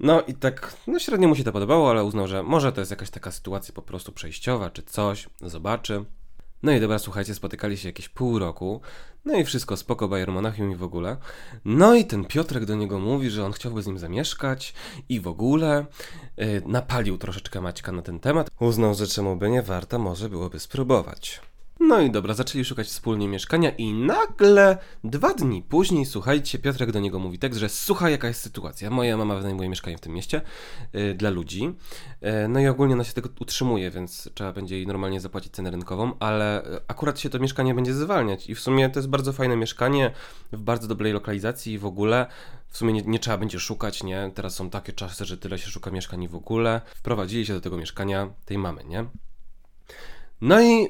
No 0.01 0.23
i 0.23 0.35
tak, 0.35 0.77
no 0.87 0.99
średnio 0.99 1.29
mu 1.29 1.37
się 1.37 1.45
to 1.45 1.53
podobało, 1.53 1.91
ale 1.91 2.05
uznał, 2.05 2.29
że 2.29 2.43
może 2.43 2.73
to 2.73 2.81
jest 2.81 2.91
jakaś 2.91 3.11
taka 3.11 3.31
sytuacja 3.33 3.75
po 3.75 3.83
prostu 3.83 4.13
przejściowa, 4.13 4.71
czy 4.71 4.83
coś, 4.83 5.29
zobaczy. 5.41 6.05
No 6.65 6.73
i 6.73 6.81
dobra, 6.81 6.99
słuchajcie, 6.99 7.35
spotykali 7.35 7.77
się 7.77 7.89
jakieś 7.89 8.09
pół 8.09 8.39
roku, 8.39 8.81
no 9.25 9.37
i 9.37 9.45
wszystko 9.45 9.77
spoko, 9.77 10.09
Bayer 10.09 10.33
Monachium 10.33 10.73
i 10.73 10.75
w 10.75 10.83
ogóle. 10.83 11.17
No 11.65 11.95
i 11.95 12.05
ten 12.05 12.25
Piotrek 12.25 12.65
do 12.65 12.75
niego 12.75 12.99
mówi, 12.99 13.31
że 13.31 13.45
on 13.45 13.53
chciałby 13.53 13.83
z 13.83 13.87
nim 13.87 13.99
zamieszkać 13.99 14.75
i 15.09 15.21
w 15.21 15.29
ogóle 15.29 15.87
yy, 16.37 16.63
napalił 16.67 17.19
troszeczkę 17.19 17.61
Maćka 17.61 17.93
na 17.93 18.03
ten 18.03 18.21
temat. 18.21 18.51
Uznał, 18.61 18.95
że 18.95 19.07
czemu 19.07 19.37
by 19.37 19.51
nie 19.51 19.63
warto, 19.63 19.99
może 19.99 20.29
byłoby 20.29 20.59
spróbować. 20.61 21.41
No 21.81 22.01
i 22.01 22.11
dobra, 22.11 22.35
zaczęli 22.35 22.65
szukać 22.65 22.87
wspólnie 22.87 23.29
mieszkania 23.29 23.71
i 23.71 23.93
nagle 23.93 24.79
dwa 25.05 25.35
dni 25.35 25.63
później, 25.63 26.07
słuchajcie, 26.07 26.59
Piotrek 26.59 26.93
do 26.93 27.01
niego 27.01 27.19
mówi 27.19 27.39
tak, 27.39 27.55
że 27.55 27.69
słuchaj 27.69 28.13
jaka 28.13 28.29
jest 28.29 28.41
sytuacja, 28.41 28.91
moja 28.91 29.17
mama 29.17 29.37
wynajmuje 29.37 29.69
mieszkanie 29.69 29.99
w 29.99 30.01
tym 30.01 30.13
mieście 30.13 30.41
yy, 30.93 31.15
dla 31.15 31.31
ludzi, 31.31 31.63
yy, 32.21 32.49
no 32.49 32.61
i 32.61 32.67
ogólnie 32.67 32.95
ona 32.95 33.05
się 33.05 33.13
tego 33.13 33.29
utrzymuje, 33.41 33.91
więc 33.91 34.31
trzeba 34.35 34.53
będzie 34.53 34.77
jej 34.77 34.87
normalnie 34.87 35.21
zapłacić 35.21 35.53
cenę 35.53 35.71
rynkową, 35.71 36.13
ale 36.21 36.63
akurat 36.89 37.21
się 37.21 37.31
to 37.31 37.39
mieszkanie 37.39 37.75
będzie 37.75 37.95
zwalniać 37.95 38.51
i 38.51 38.55
w 38.55 38.61
sumie 38.61 38.91
to 38.91 38.99
jest 38.99 39.09
bardzo 39.09 39.33
fajne 39.33 39.57
mieszkanie, 39.57 40.11
w 40.53 40.61
bardzo 40.61 40.89
dobrej 40.89 41.13
lokalizacji 41.13 41.73
i 41.73 41.79
w 41.79 41.87
ogóle 41.87 42.27
w 42.69 42.79
sumie 42.79 42.93
nie, 42.93 43.03
nie, 43.03 43.19
trzeba 43.19 43.39
będzie 43.39 43.61
szukać, 43.61 44.03
nie? 44.03 44.31
Teraz 44.35 44.55
są 44.55 44.71
takie 44.71 44.93
czasy, 44.93 45.25
że 45.25 45.39
tyle 45.39 45.59
się 45.59 45.71
szuka 45.71 45.91
mieszkań 45.91 46.29
w 46.29 46.35
ogóle. 46.35 46.81
Wprowadzili 46.95 47.47
się 47.47 47.53
do 47.53 47.61
tego 47.61 47.77
mieszkania 47.77 48.29
tej 48.45 48.59
mamy, 48.59 48.85
nie? 48.85 49.05
No 50.41 50.61
i 50.61 50.83
yy, 50.83 50.89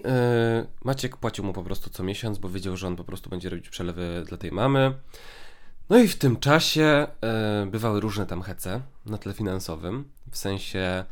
Maciek 0.85 1.17
płacił 1.17 1.45
mu 1.45 1.53
po 1.53 1.63
prostu 1.63 1.91
co 1.91 2.03
miesiąc, 2.03 2.39
bo 2.39 2.49
wiedział, 2.49 2.77
że 2.77 2.87
on 2.87 2.97
po 2.97 3.05
prostu 3.05 3.31
będzie 3.31 3.51
robić 3.51 3.69
przelewy 3.69 4.25
dla 4.29 4.37
tej 4.39 4.53
mamy. 4.53 4.95
No 5.91 5.99
i 5.99 6.09
w 6.09 6.17
tym 6.17 6.37
czasie 6.37 7.07
yy, 7.63 7.71
bywały 7.71 8.01
różne 8.01 8.27
tam 8.27 8.43
hece 8.43 8.81
na 9.07 9.19
tle 9.19 9.33
finansowym, 9.33 10.05
w 10.31 10.37
sensie, 10.37 11.05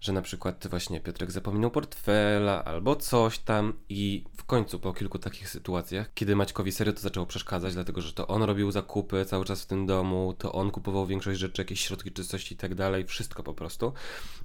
że 0.00 0.12
na 0.12 0.22
przykład 0.22 0.66
właśnie 0.70 1.00
Piotrek 1.00 1.30
zapominał 1.30 1.70
portfela 1.70 2.64
albo 2.64 2.96
coś 2.96 3.38
tam 3.38 3.72
i 3.88 4.24
w 4.36 4.44
końcu 4.44 4.78
po 4.78 4.92
kilku 4.92 5.18
takich 5.18 5.48
sytuacjach, 5.48 6.14
kiedy 6.14 6.36
Maćkowi 6.36 6.72
serio 6.72 6.92
to 6.92 7.00
zaczęło 7.00 7.26
przeszkadzać, 7.26 7.74
dlatego 7.74 8.00
że 8.00 8.12
to 8.12 8.26
on 8.26 8.42
robił 8.42 8.70
zakupy 8.70 9.24
cały 9.24 9.44
czas 9.44 9.62
w 9.62 9.66
tym 9.66 9.86
domu, 9.86 10.34
to 10.38 10.52
on 10.52 10.70
kupował 10.70 11.06
większość 11.06 11.40
rzeczy, 11.40 11.62
jakieś 11.62 11.80
środki 11.80 12.12
czystości 12.12 12.54
i 12.54 12.58
tak 12.58 12.74
dalej, 12.74 13.04
wszystko 13.04 13.42
po 13.42 13.54
prostu. 13.54 13.92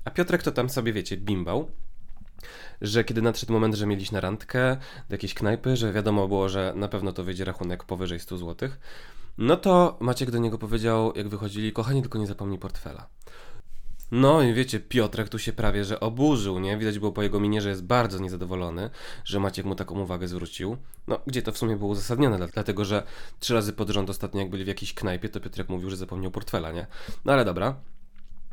A 0.05 0.11
Piotrek 0.11 0.43
to 0.43 0.51
tam 0.51 0.69
sobie, 0.69 0.93
wiecie, 0.93 1.17
bimbał 1.17 1.71
że 2.81 3.03
kiedy 3.03 3.21
nadszedł 3.21 3.53
moment, 3.53 3.75
że 3.75 3.85
mieliśmy 3.85 4.21
randkę 4.21 4.77
do 5.09 5.13
jakiejś 5.13 5.33
knajpy, 5.33 5.75
że 5.77 5.93
wiadomo 5.93 6.27
było, 6.27 6.49
że 6.49 6.73
na 6.75 6.87
pewno 6.87 7.13
to 7.13 7.23
wyjdzie 7.23 7.45
rachunek 7.45 7.83
powyżej 7.83 8.19
100 8.19 8.37
zł, 8.37 8.69
no 9.37 9.57
to 9.57 9.97
Maciek 9.99 10.31
do 10.31 10.37
niego 10.37 10.57
powiedział, 10.57 11.13
jak 11.15 11.29
wychodzili, 11.29 11.73
kochani, 11.73 12.01
tylko 12.01 12.17
nie 12.19 12.27
zapomnij 12.27 12.59
portfela. 12.59 13.07
No 14.11 14.41
i 14.41 14.53
wiecie, 14.53 14.79
Piotrek 14.79 15.29
tu 15.29 15.39
się 15.39 15.53
prawie, 15.53 15.85
że 15.85 15.99
oburzył, 15.99 16.59
nie? 16.59 16.77
Widać 16.77 16.99
było 16.99 17.11
po 17.11 17.23
jego 17.23 17.39
minie, 17.39 17.61
że 17.61 17.69
jest 17.69 17.83
bardzo 17.83 18.19
niezadowolony, 18.19 18.89
że 19.25 19.39
Maciek 19.39 19.65
mu 19.65 19.75
taką 19.75 19.99
uwagę 19.99 20.27
zwrócił. 20.27 20.77
No, 21.07 21.19
gdzie 21.27 21.41
to 21.41 21.51
w 21.51 21.57
sumie 21.57 21.75
było 21.75 21.89
uzasadnione, 21.89 22.47
dlatego 22.53 22.85
że 22.85 23.03
trzy 23.39 23.53
razy 23.53 23.73
pod 23.73 23.89
rząd 23.89 24.09
ostatnio 24.09 24.39
jak 24.39 24.49
byli 24.49 24.63
w 24.63 24.67
jakiejś 24.67 24.93
knajpie, 24.93 25.29
to 25.29 25.39
Piotrek 25.39 25.69
mówił, 25.69 25.89
że 25.89 25.97
zapomniał 25.97 26.31
portfela, 26.31 26.71
nie? 26.71 26.87
No 27.25 27.33
ale 27.33 27.45
dobra. 27.45 27.75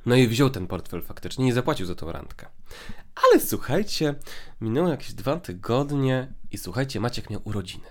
No 0.06 0.16
i 0.16 0.28
wziął 0.28 0.50
ten 0.50 0.66
portfel 0.66 1.02
faktycznie 1.02 1.48
i 1.48 1.52
zapłacił 1.52 1.86
za 1.86 1.94
tą 1.94 2.12
randkę. 2.12 2.46
Ale 3.14 3.40
słuchajcie, 3.40 4.14
minęło 4.60 4.88
jakieś 4.88 5.12
dwa 5.12 5.36
tygodnie 5.36 6.32
i 6.50 6.58
słuchajcie, 6.58 7.00
Maciek 7.00 7.30
miał 7.30 7.40
urodziny. 7.44 7.86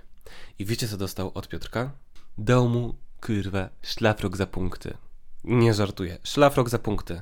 I 0.59 0.65
wiecie 0.65 0.87
co 0.87 0.97
dostał 0.97 1.31
od 1.33 1.47
Piotrka? 1.47 1.91
Dał 2.37 2.69
mu, 2.69 2.95
kurwa, 3.21 3.69
szlafrok 3.81 4.37
za 4.37 4.47
punkty. 4.47 4.97
Nie 5.43 5.73
żartuję. 5.73 6.17
Szlafrok 6.23 6.69
za 6.69 6.79
punkty. 6.79 7.21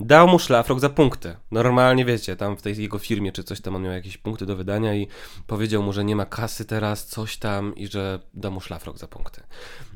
Dał 0.00 0.28
mu 0.28 0.38
szlafrok 0.38 0.80
za 0.80 0.88
punkty. 0.88 1.36
Normalnie 1.50 2.04
wiecie, 2.04 2.36
tam 2.36 2.56
w 2.56 2.62
tej 2.62 2.82
jego 2.82 2.98
firmie 2.98 3.32
czy 3.32 3.44
coś 3.44 3.60
tam 3.60 3.76
on 3.76 3.82
miał 3.82 3.92
jakieś 3.92 4.18
punkty 4.18 4.46
do 4.46 4.56
wydania 4.56 4.94
i 4.94 5.08
powiedział 5.46 5.82
mu, 5.82 5.92
że 5.92 6.04
nie 6.04 6.16
ma 6.16 6.26
kasy 6.26 6.64
teraz, 6.64 7.06
coś 7.06 7.36
tam 7.36 7.74
i 7.74 7.86
że 7.86 8.20
da 8.34 8.50
mu 8.50 8.60
szlafrok 8.60 8.98
za 8.98 9.06
punkty. 9.06 9.42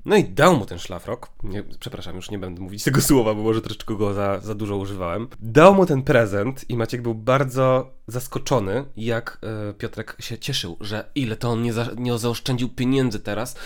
No 0.05 0.17
i 0.17 0.25
dał 0.25 0.57
mu 0.57 0.67
ten 0.67 0.79
szlafrok. 0.79 1.29
Nie, 1.43 1.63
przepraszam, 1.63 2.17
już 2.17 2.31
nie 2.31 2.39
będę 2.39 2.61
mówić 2.61 2.85
tego 2.85 3.01
słowa, 3.11 3.35
bo 3.35 3.43
może 3.43 3.61
troszeczkę 3.61 3.95
go 3.95 4.15
za, 4.15 4.41
za 4.41 4.55
dużo 4.55 4.77
używałem. 4.77 5.29
Dał 5.41 5.75
mu 5.75 5.87
ten 5.87 6.03
prezent 6.03 6.71
i 6.71 6.77
Maciek 6.77 7.03
był 7.03 7.15
bardzo 7.15 7.91
zaskoczony, 8.07 8.85
jak 8.97 9.39
e, 9.71 9.75
Piotrek 9.75 10.17
się 10.21 10.39
cieszył, 10.39 10.77
że 10.81 11.11
ile 11.15 11.37
to 11.37 11.51
on 11.51 11.63
nie, 11.63 11.73
za, 11.73 11.87
nie 11.97 12.19
zaoszczędził 12.19 12.69
pieniędzy 12.69 13.21
teraz, 13.21 13.57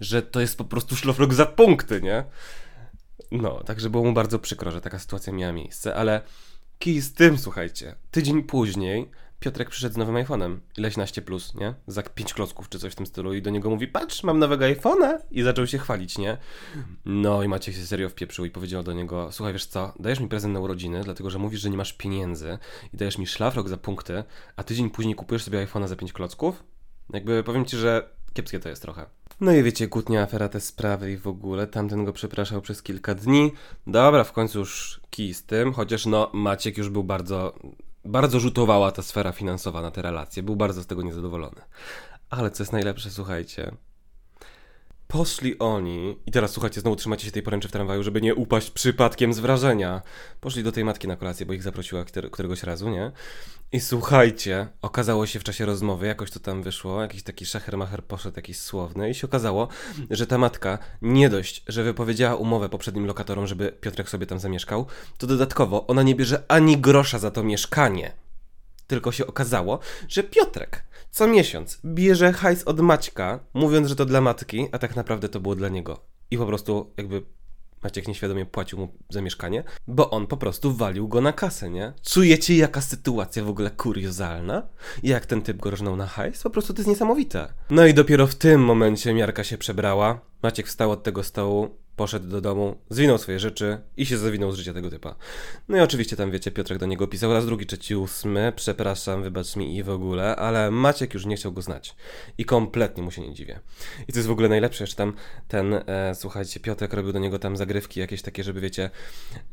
że 0.00 0.22
to 0.22 0.40
jest 0.40 0.58
po 0.58 0.64
prostu 0.64 0.96
szlafrok 0.96 1.34
za 1.34 1.46
punkty, 1.46 2.02
nie? 2.02 2.24
No, 3.42 3.64
także 3.64 3.90
było 3.90 4.04
mu 4.04 4.12
bardzo 4.12 4.38
przykro, 4.38 4.70
że 4.70 4.80
taka 4.80 4.98
sytuacja 4.98 5.32
miała 5.32 5.52
miejsce, 5.52 5.94
ale 5.94 6.20
kij 6.78 7.00
z 7.00 7.14
tym, 7.14 7.38
słuchajcie. 7.38 7.94
Tydzień 8.10 8.42
później 8.42 9.10
Piotrek 9.40 9.70
przyszedł 9.70 9.94
z 9.94 9.96
nowym 9.96 10.14
iPhone'em, 10.14 10.56
ileś 10.76 10.96
naście 10.96 11.22
plus, 11.22 11.54
nie? 11.54 11.74
Za 11.86 12.02
pięć 12.02 12.34
klocków 12.34 12.68
czy 12.68 12.78
coś 12.78 12.92
w 12.92 12.96
tym 12.96 13.06
stylu 13.06 13.34
i 13.34 13.42
do 13.42 13.50
niego 13.50 13.70
mówi, 13.70 13.88
patrz, 13.88 14.22
mam 14.22 14.38
nowego 14.38 14.64
iPhone'a 14.64 15.18
i 15.30 15.42
zaczął 15.42 15.66
się 15.66 15.78
chwalić, 15.78 16.18
nie? 16.18 16.36
No 17.04 17.42
i 17.42 17.48
Maciek 17.48 17.74
się 17.74 17.86
serio 17.86 18.08
wpieprzył 18.08 18.44
i 18.44 18.50
powiedział 18.50 18.82
do 18.82 18.92
niego, 18.92 19.32
słuchaj, 19.32 19.52
wiesz 19.52 19.66
co, 19.66 19.92
dajesz 19.98 20.20
mi 20.20 20.28
prezent 20.28 20.54
na 20.54 20.60
urodziny, 20.60 21.00
dlatego 21.04 21.30
że 21.30 21.38
mówisz, 21.38 21.60
że 21.60 21.70
nie 21.70 21.76
masz 21.76 21.92
pieniędzy 21.92 22.58
i 22.92 22.96
dajesz 22.96 23.18
mi 23.18 23.26
szlafrok 23.26 23.68
za 23.68 23.76
punkty, 23.76 24.24
a 24.56 24.64
tydzień 24.64 24.90
później 24.90 25.14
kupujesz 25.14 25.42
sobie 25.42 25.66
iPhone'a 25.66 25.88
za 25.88 25.96
pięć 25.96 26.12
klocków? 26.12 26.64
Jakby 27.12 27.42
powiem 27.42 27.64
ci, 27.64 27.76
że 27.76 28.08
kiepskie 28.34 28.60
to 28.60 28.68
jest 28.68 28.82
trochę. 28.82 29.06
No 29.40 29.52
i 29.52 29.62
wiecie, 29.62 29.88
kłótnia, 29.88 30.22
afera, 30.22 30.48
te 30.48 30.60
sprawy 30.60 31.12
i 31.12 31.16
w 31.16 31.26
ogóle. 31.26 31.66
Tamten 31.66 32.04
go 32.04 32.12
przepraszał 32.12 32.60
przez 32.60 32.82
kilka 32.82 33.14
dni. 33.14 33.52
Dobra, 33.86 34.24
w 34.24 34.32
końcu 34.32 34.58
już 34.58 35.00
kij 35.10 35.34
z 35.34 35.44
tym, 35.44 35.72
chociaż 35.72 36.06
no 36.06 36.30
Maciek 36.32 36.78
już 36.78 36.88
był 36.88 37.04
bardzo, 37.04 37.54
bardzo 38.04 38.40
rzutowała 38.40 38.92
ta 38.92 39.02
sfera 39.02 39.32
finansowa 39.32 39.82
na 39.82 39.90
te 39.90 40.02
relacje. 40.02 40.42
Był 40.42 40.56
bardzo 40.56 40.82
z 40.82 40.86
tego 40.86 41.02
niezadowolony. 41.02 41.60
Ale 42.30 42.50
co 42.50 42.62
jest 42.62 42.72
najlepsze, 42.72 43.10
słuchajcie, 43.10 43.72
Poszli 45.14 45.58
oni, 45.58 46.16
i 46.26 46.30
teraz 46.30 46.50
słuchajcie, 46.50 46.80
znowu 46.80 46.96
trzymacie 46.96 47.26
się 47.26 47.32
tej 47.32 47.42
poręczy 47.42 47.68
w 47.68 47.72
tramwaju, 47.72 48.02
żeby 48.02 48.20
nie 48.20 48.34
upaść 48.34 48.70
przypadkiem 48.70 49.34
z 49.34 49.38
wrażenia. 49.38 50.02
Poszli 50.40 50.62
do 50.62 50.72
tej 50.72 50.84
matki 50.84 51.08
na 51.08 51.16
kolację, 51.16 51.46
bo 51.46 51.52
ich 51.52 51.62
zaprosiła 51.62 52.04
któregoś 52.04 52.62
razu, 52.62 52.88
nie? 52.88 53.12
I 53.72 53.80
słuchajcie, 53.80 54.68
okazało 54.82 55.26
się 55.26 55.40
w 55.40 55.44
czasie 55.44 55.66
rozmowy, 55.66 56.06
jakoś 56.06 56.30
to 56.30 56.40
tam 56.40 56.62
wyszło, 56.62 57.02
jakiś 57.02 57.22
taki 57.22 57.46
szachermacher 57.46 58.04
poszedł, 58.04 58.36
jakiś 58.36 58.58
słowny, 58.58 59.10
i 59.10 59.14
się 59.14 59.26
okazało, 59.26 59.68
że 60.10 60.26
ta 60.26 60.38
matka 60.38 60.78
nie 61.02 61.30
dość, 61.30 61.62
że 61.68 61.82
wypowiedziała 61.82 62.36
umowę 62.36 62.68
poprzednim 62.68 63.06
lokatorom, 63.06 63.46
żeby 63.46 63.72
Piotrek 63.80 64.08
sobie 64.08 64.26
tam 64.26 64.38
zamieszkał, 64.38 64.86
to 65.18 65.26
dodatkowo 65.26 65.86
ona 65.86 66.02
nie 66.02 66.14
bierze 66.14 66.42
ani 66.48 66.78
grosza 66.78 67.18
za 67.18 67.30
to 67.30 67.42
mieszkanie. 67.42 68.23
Tylko 68.86 69.12
się 69.12 69.26
okazało, 69.26 69.78
że 70.08 70.22
Piotrek 70.22 70.84
co 71.14 71.26
miesiąc 71.26 71.80
bierze 71.84 72.32
hajs 72.32 72.62
od 72.64 72.80
Maćka, 72.80 73.40
mówiąc, 73.54 73.88
że 73.88 73.96
to 73.96 74.04
dla 74.04 74.20
matki, 74.20 74.66
a 74.72 74.78
tak 74.78 74.96
naprawdę 74.96 75.28
to 75.28 75.40
było 75.40 75.54
dla 75.54 75.68
niego. 75.68 76.00
I 76.30 76.38
po 76.38 76.46
prostu 76.46 76.92
jakby 76.96 77.22
Maciek 77.82 78.08
nieświadomie 78.08 78.46
płacił 78.46 78.78
mu 78.78 78.88
za 79.10 79.20
mieszkanie, 79.22 79.64
bo 79.86 80.10
on 80.10 80.26
po 80.26 80.36
prostu 80.36 80.72
walił 80.72 81.08
go 81.08 81.20
na 81.20 81.32
kasę, 81.32 81.70
nie? 81.70 81.92
Czujecie 82.02 82.56
jaka 82.56 82.80
sytuacja 82.80 83.44
w 83.44 83.48
ogóle 83.48 83.70
kuriozalna? 83.70 84.68
Jak 85.02 85.26
ten 85.26 85.42
typ 85.42 85.56
go 85.56 85.70
rożnął 85.70 85.96
na 85.96 86.06
hajs? 86.06 86.42
Po 86.42 86.50
prostu 86.50 86.74
to 86.74 86.78
jest 86.78 86.88
niesamowite. 86.88 87.52
No 87.70 87.86
i 87.86 87.94
dopiero 87.94 88.26
w 88.26 88.34
tym 88.34 88.64
momencie 88.64 89.14
miarka 89.14 89.44
się 89.44 89.58
przebrała. 89.58 90.20
Maciek 90.42 90.66
wstał 90.66 90.90
od 90.90 91.02
tego 91.02 91.22
stołu, 91.22 91.78
poszedł 91.96 92.28
do 92.28 92.40
domu, 92.40 92.76
zwinął 92.90 93.18
swoje 93.18 93.38
rzeczy 93.38 93.78
i 93.96 94.06
się 94.06 94.18
zawinął 94.18 94.52
z 94.52 94.56
życia 94.56 94.74
tego 94.74 94.90
typa. 94.90 95.14
No 95.68 95.76
i 95.76 95.80
oczywiście 95.80 96.16
tam, 96.16 96.30
wiecie, 96.30 96.50
Piotrek 96.50 96.78
do 96.78 96.86
niego 96.86 97.06
pisał 97.06 97.32
raz 97.32 97.46
drugi, 97.46 97.66
trzeci, 97.66 97.96
ósmy, 97.96 98.52
przepraszam, 98.56 99.22
wybacz 99.22 99.56
mi 99.56 99.76
i 99.76 99.82
w 99.82 99.90
ogóle, 99.90 100.36
ale 100.36 100.70
Maciek 100.70 101.14
już 101.14 101.26
nie 101.26 101.36
chciał 101.36 101.52
go 101.52 101.62
znać. 101.62 101.96
I 102.38 102.44
kompletnie 102.44 103.02
mu 103.02 103.10
się 103.10 103.22
nie 103.22 103.34
dziwię. 103.34 103.60
I 104.08 104.12
to 104.12 104.18
jest 104.18 104.28
w 104.28 104.32
ogóle 104.32 104.48
najlepsze, 104.48 104.86
że 104.86 104.94
tam 104.94 105.12
ten, 105.48 105.74
e, 105.74 106.14
słuchajcie, 106.14 106.60
Piotrek 106.60 106.92
robił 106.92 107.12
do 107.12 107.18
niego 107.18 107.38
tam 107.38 107.56
zagrywki 107.56 108.00
jakieś 108.00 108.22
takie, 108.22 108.44
żeby, 108.44 108.60
wiecie, 108.60 108.90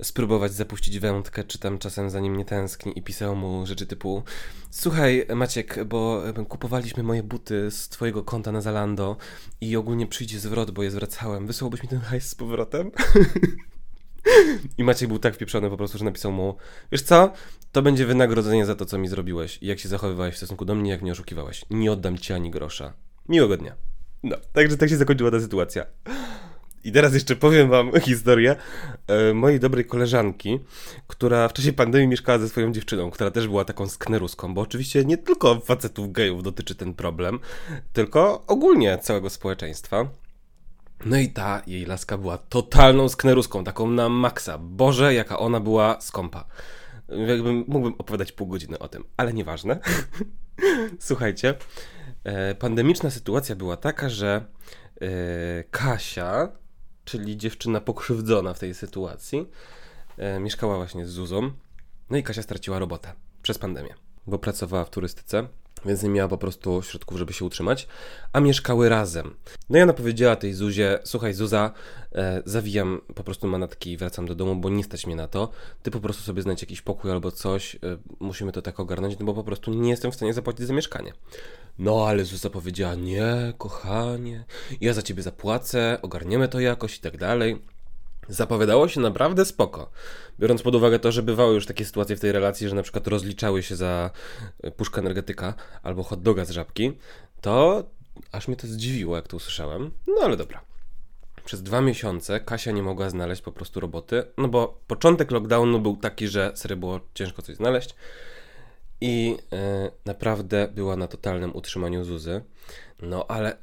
spróbować 0.02 0.54
zapuścić 0.54 1.00
wędkę, 1.00 1.44
czy 1.44 1.60
tam 1.60 1.78
czasem 1.78 2.10
za 2.10 2.20
nim 2.20 2.38
nie 2.38 2.46
tęskni 2.46 3.00
i 3.00 3.02
pisał 3.02 3.36
mu 3.36 3.66
rzeczy 3.66 3.88
typu 3.88 4.24
słuchaj, 4.72 5.26
Maciek, 5.36 5.84
bo 5.86 6.24
kupowaliśmy 6.50 7.04
moje 7.04 7.24
buty 7.24 7.72
z 7.72 7.90
twojego 7.90 8.24
konta 8.24 8.52
na 8.52 8.62
Zalando 8.62 9.18
i 9.62 9.76
ogólnie 9.76 10.08
przyjdzie 10.08 10.40
zwrot, 10.40 10.72
bo 10.72 10.84
je 10.84 10.92
zwracałem. 10.92 11.48
Wysłałbyś 11.48 11.84
mi 11.84 11.90
ten 11.90 12.00
hajs 12.00 12.30
z 12.32 12.36
powrotem? 12.36 12.92
I 14.78 14.84
Maciek 14.84 15.10
był 15.10 15.20
tak 15.20 15.36
wpieprzony 15.36 15.70
po 15.70 15.78
prostu, 15.78 15.98
że 15.98 16.06
napisał 16.06 16.32
mu, 16.32 16.56
wiesz 16.92 17.02
co, 17.02 17.34
to 17.72 17.82
będzie 17.82 18.06
wynagrodzenie 18.06 18.66
za 18.66 18.76
to, 18.76 18.86
co 18.86 18.98
mi 18.98 19.08
zrobiłeś 19.08 19.58
i 19.62 19.68
jak 19.68 19.80
się 19.80 19.90
zachowywałeś 19.90 20.34
w 20.34 20.38
stosunku 20.38 20.66
do 20.66 20.76
mnie, 20.76 20.92
jak 20.92 21.02
mnie 21.02 21.12
oszukiwałeś. 21.12 21.66
Nie 21.70 21.92
oddam 21.92 22.18
ci 22.18 22.34
ani 22.34 22.52
grosza. 22.52 22.94
Miłego 23.30 23.58
dnia. 23.58 23.76
No, 24.24 24.38
także 24.54 24.78
tak 24.78 24.90
się 24.90 24.98
zakończyła 24.98 25.32
ta 25.32 25.40
sytuacja. 25.40 25.86
I 26.84 26.92
teraz 26.92 27.14
jeszcze 27.14 27.36
powiem 27.36 27.70
wam 27.70 27.92
historię 28.10 28.56
e, 29.08 29.34
mojej 29.34 29.60
dobrej 29.60 29.86
koleżanki, 29.86 30.60
która 31.08 31.48
w 31.48 31.54
czasie 31.54 31.74
pandemii 31.74 32.08
mieszkała 32.08 32.40
ze 32.40 32.50
swoją 32.50 32.72
dziewczyną, 32.72 33.12
która 33.12 33.32
też 33.32 33.48
była 33.48 33.66
taką 33.66 33.88
skneruską, 33.88 34.54
bo 34.54 34.62
oczywiście 34.62 35.06
nie 35.06 35.18
tylko 35.18 35.60
facetów 35.60 36.12
gejów 36.12 36.44
dotyczy 36.44 36.76
ten 36.76 36.94
problem, 36.94 37.40
tylko 37.94 38.44
ogólnie 38.48 38.98
całego 38.98 39.30
społeczeństwa. 39.30 40.10
No 41.06 41.18
i 41.18 41.30
ta 41.30 41.62
jej 41.68 41.86
laska 41.86 42.18
była 42.18 42.38
totalną 42.38 43.10
skneruską, 43.10 43.64
taką 43.64 43.90
na 43.90 44.10
maksa. 44.10 44.58
Boże, 44.58 45.14
jaka 45.14 45.40
ona 45.40 45.60
była 45.60 46.02
skąpa. 46.02 46.46
Jakbym, 47.28 47.66
mógłbym 47.68 47.94
opowiadać 47.98 48.32
pół 48.32 48.48
godziny 48.48 48.80
o 48.80 48.88
tym, 48.88 49.04
ale 49.18 49.34
nieważne. 49.34 49.80
Słuchajcie, 51.00 51.56
e, 52.24 52.56
pandemiczna 52.56 53.10
sytuacja 53.10 53.56
była 53.56 53.78
taka, 53.78 54.10
że 54.10 54.46
e, 55.02 55.64
Kasia, 55.64 56.50
czyli 57.06 57.38
dziewczyna 57.38 57.82
pokrzywdzona 57.82 58.54
w 58.54 58.60
tej 58.60 58.74
sytuacji, 58.74 59.50
e, 60.18 60.40
mieszkała 60.40 60.78
właśnie 60.78 61.06
z 61.06 61.10
Zuzą. 61.10 61.52
No 62.10 62.18
i 62.18 62.24
Kasia 62.24 62.42
straciła 62.42 62.80
robotę 62.80 63.14
przez 63.42 63.58
pandemię, 63.58 63.94
bo 64.28 64.40
pracowała 64.40 64.86
w 64.86 64.90
turystyce 64.90 65.48
więc 65.86 66.04
nie 66.04 66.10
miała 66.10 66.30
po 66.30 66.38
prostu 66.38 66.82
środków, 66.82 67.18
żeby 67.18 67.34
się 67.34 67.46
utrzymać, 67.46 67.88
a 68.34 68.40
mieszkały 68.40 68.90
razem. 68.90 69.36
No 69.70 69.80
i 69.80 69.82
ona 69.82 69.94
powiedziała 69.94 70.36
tej 70.36 70.54
Zuzie, 70.54 71.00
słuchaj 71.04 71.34
Zuza, 71.34 71.72
e, 72.16 72.42
zawijam 72.46 73.02
po 73.16 73.24
prostu 73.24 73.48
manatki 73.48 73.92
i 73.92 73.98
wracam 73.98 74.26
do 74.26 74.36
domu, 74.36 74.56
bo 74.56 74.70
nie 74.70 74.84
stać 74.84 75.08
mnie 75.08 75.16
na 75.16 75.28
to, 75.28 75.50
ty 75.84 75.92
po 75.92 76.00
prostu 76.00 76.24
sobie 76.24 76.42
znajdź 76.42 76.62
jakiś 76.62 76.82
pokój 76.82 77.12
albo 77.12 77.32
coś, 77.32 77.76
e, 77.76 77.80
musimy 78.20 78.52
to 78.52 78.62
tak 78.62 78.80
ogarnąć, 78.80 79.20
no 79.20 79.26
bo 79.26 79.34
po 79.34 79.44
prostu 79.44 79.74
nie 79.74 79.90
jestem 79.90 80.12
w 80.12 80.16
stanie 80.16 80.34
zapłacić 80.34 80.68
za 80.68 80.74
mieszkanie. 80.74 81.14
No 81.80 82.08
ale 82.08 82.26
Zuza 82.26 82.50
powiedziała, 82.50 82.96
nie 82.96 83.54
kochanie, 83.58 84.44
ja 84.82 84.94
za 84.94 85.02
ciebie 85.02 85.24
zapłacę, 85.24 85.98
ogarniemy 86.02 86.48
to 86.48 86.60
jakoś 86.60 86.98
i 86.98 87.00
tak 87.00 87.18
dalej. 87.18 87.62
Zapowiadało 88.32 88.88
się 88.88 89.00
naprawdę 89.00 89.46
spoko. 89.46 89.92
Biorąc 90.40 90.62
pod 90.62 90.76
uwagę 90.76 91.00
to, 91.00 91.12
że 91.12 91.24
bywały 91.24 91.54
już 91.54 91.66
takie 91.66 91.86
sytuacje 91.86 92.16
w 92.16 92.20
tej 92.20 92.32
relacji, 92.32 92.70
że 92.70 92.76
na 92.76 92.84
przykład 92.84 93.08
rozliczały 93.08 93.64
się 93.64 93.76
za 93.76 94.12
e, 94.64 94.72
puszkę 94.72 95.02
energetyka 95.02 95.54
albo 95.84 96.04
hot 96.04 96.22
doga 96.22 96.46
z 96.46 96.50
żabki, 96.50 96.98
to 97.42 97.84
aż 98.32 98.48
mnie 98.48 98.58
to 98.58 98.68
zdziwiło, 98.68 99.16
jak 99.16 99.28
to 99.28 99.38
usłyszałem. 99.38 99.92
No 100.08 100.22
ale 100.24 100.38
dobra. 100.38 100.62
Przez 101.46 101.64
dwa 101.64 101.82
miesiące 101.82 102.40
Kasia 102.40 102.72
nie 102.72 102.84
mogła 102.84 103.10
znaleźć 103.10 103.42
po 103.42 103.52
prostu 103.52 103.80
roboty, 103.80 104.24
no 104.38 104.48
bo 104.48 104.80
początek 104.88 105.32
lockdownu 105.32 105.80
był 105.80 105.98
taki, 105.98 106.28
że 106.28 106.52
serio 106.56 106.78
było 106.78 107.00
ciężko 107.14 107.42
coś 107.42 107.56
znaleźć 107.56 107.96
i 109.02 109.38
yy, 109.52 109.92
naprawdę 110.06 110.68
była 110.76 110.96
na 110.96 111.08
totalnym 111.08 111.56
utrzymaniu 111.56 112.04
Zuzy. 112.04 112.42
No 113.02 113.26
ale 113.28 113.58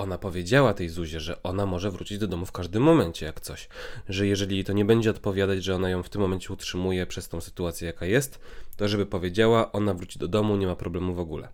ona 0.00 0.18
powiedziała 0.18 0.74
tej 0.74 0.88
Zuzie, 0.88 1.20
że 1.20 1.42
ona 1.42 1.66
może 1.66 1.90
wrócić 1.90 2.18
do 2.18 2.28
domu 2.28 2.46
w 2.46 2.52
każdym 2.52 2.82
momencie, 2.82 3.26
jak 3.26 3.40
coś. 3.40 3.68
Że 4.08 4.26
jeżeli 4.26 4.64
to 4.64 4.72
nie 4.72 4.84
będzie 4.84 5.10
odpowiadać, 5.10 5.64
że 5.64 5.74
ona 5.74 5.90
ją 5.90 6.02
w 6.02 6.08
tym 6.08 6.20
momencie 6.20 6.52
utrzymuje 6.52 7.06
przez 7.06 7.28
tą 7.28 7.40
sytuację, 7.40 7.86
jaka 7.86 8.06
jest, 8.06 8.40
to 8.76 8.88
żeby 8.88 9.06
powiedziała, 9.06 9.72
ona 9.72 9.94
wróci 9.94 10.18
do 10.18 10.28
domu, 10.28 10.56
nie 10.56 10.66
ma 10.66 10.76
problemu 10.76 11.14
w 11.14 11.20
ogóle. 11.20 11.48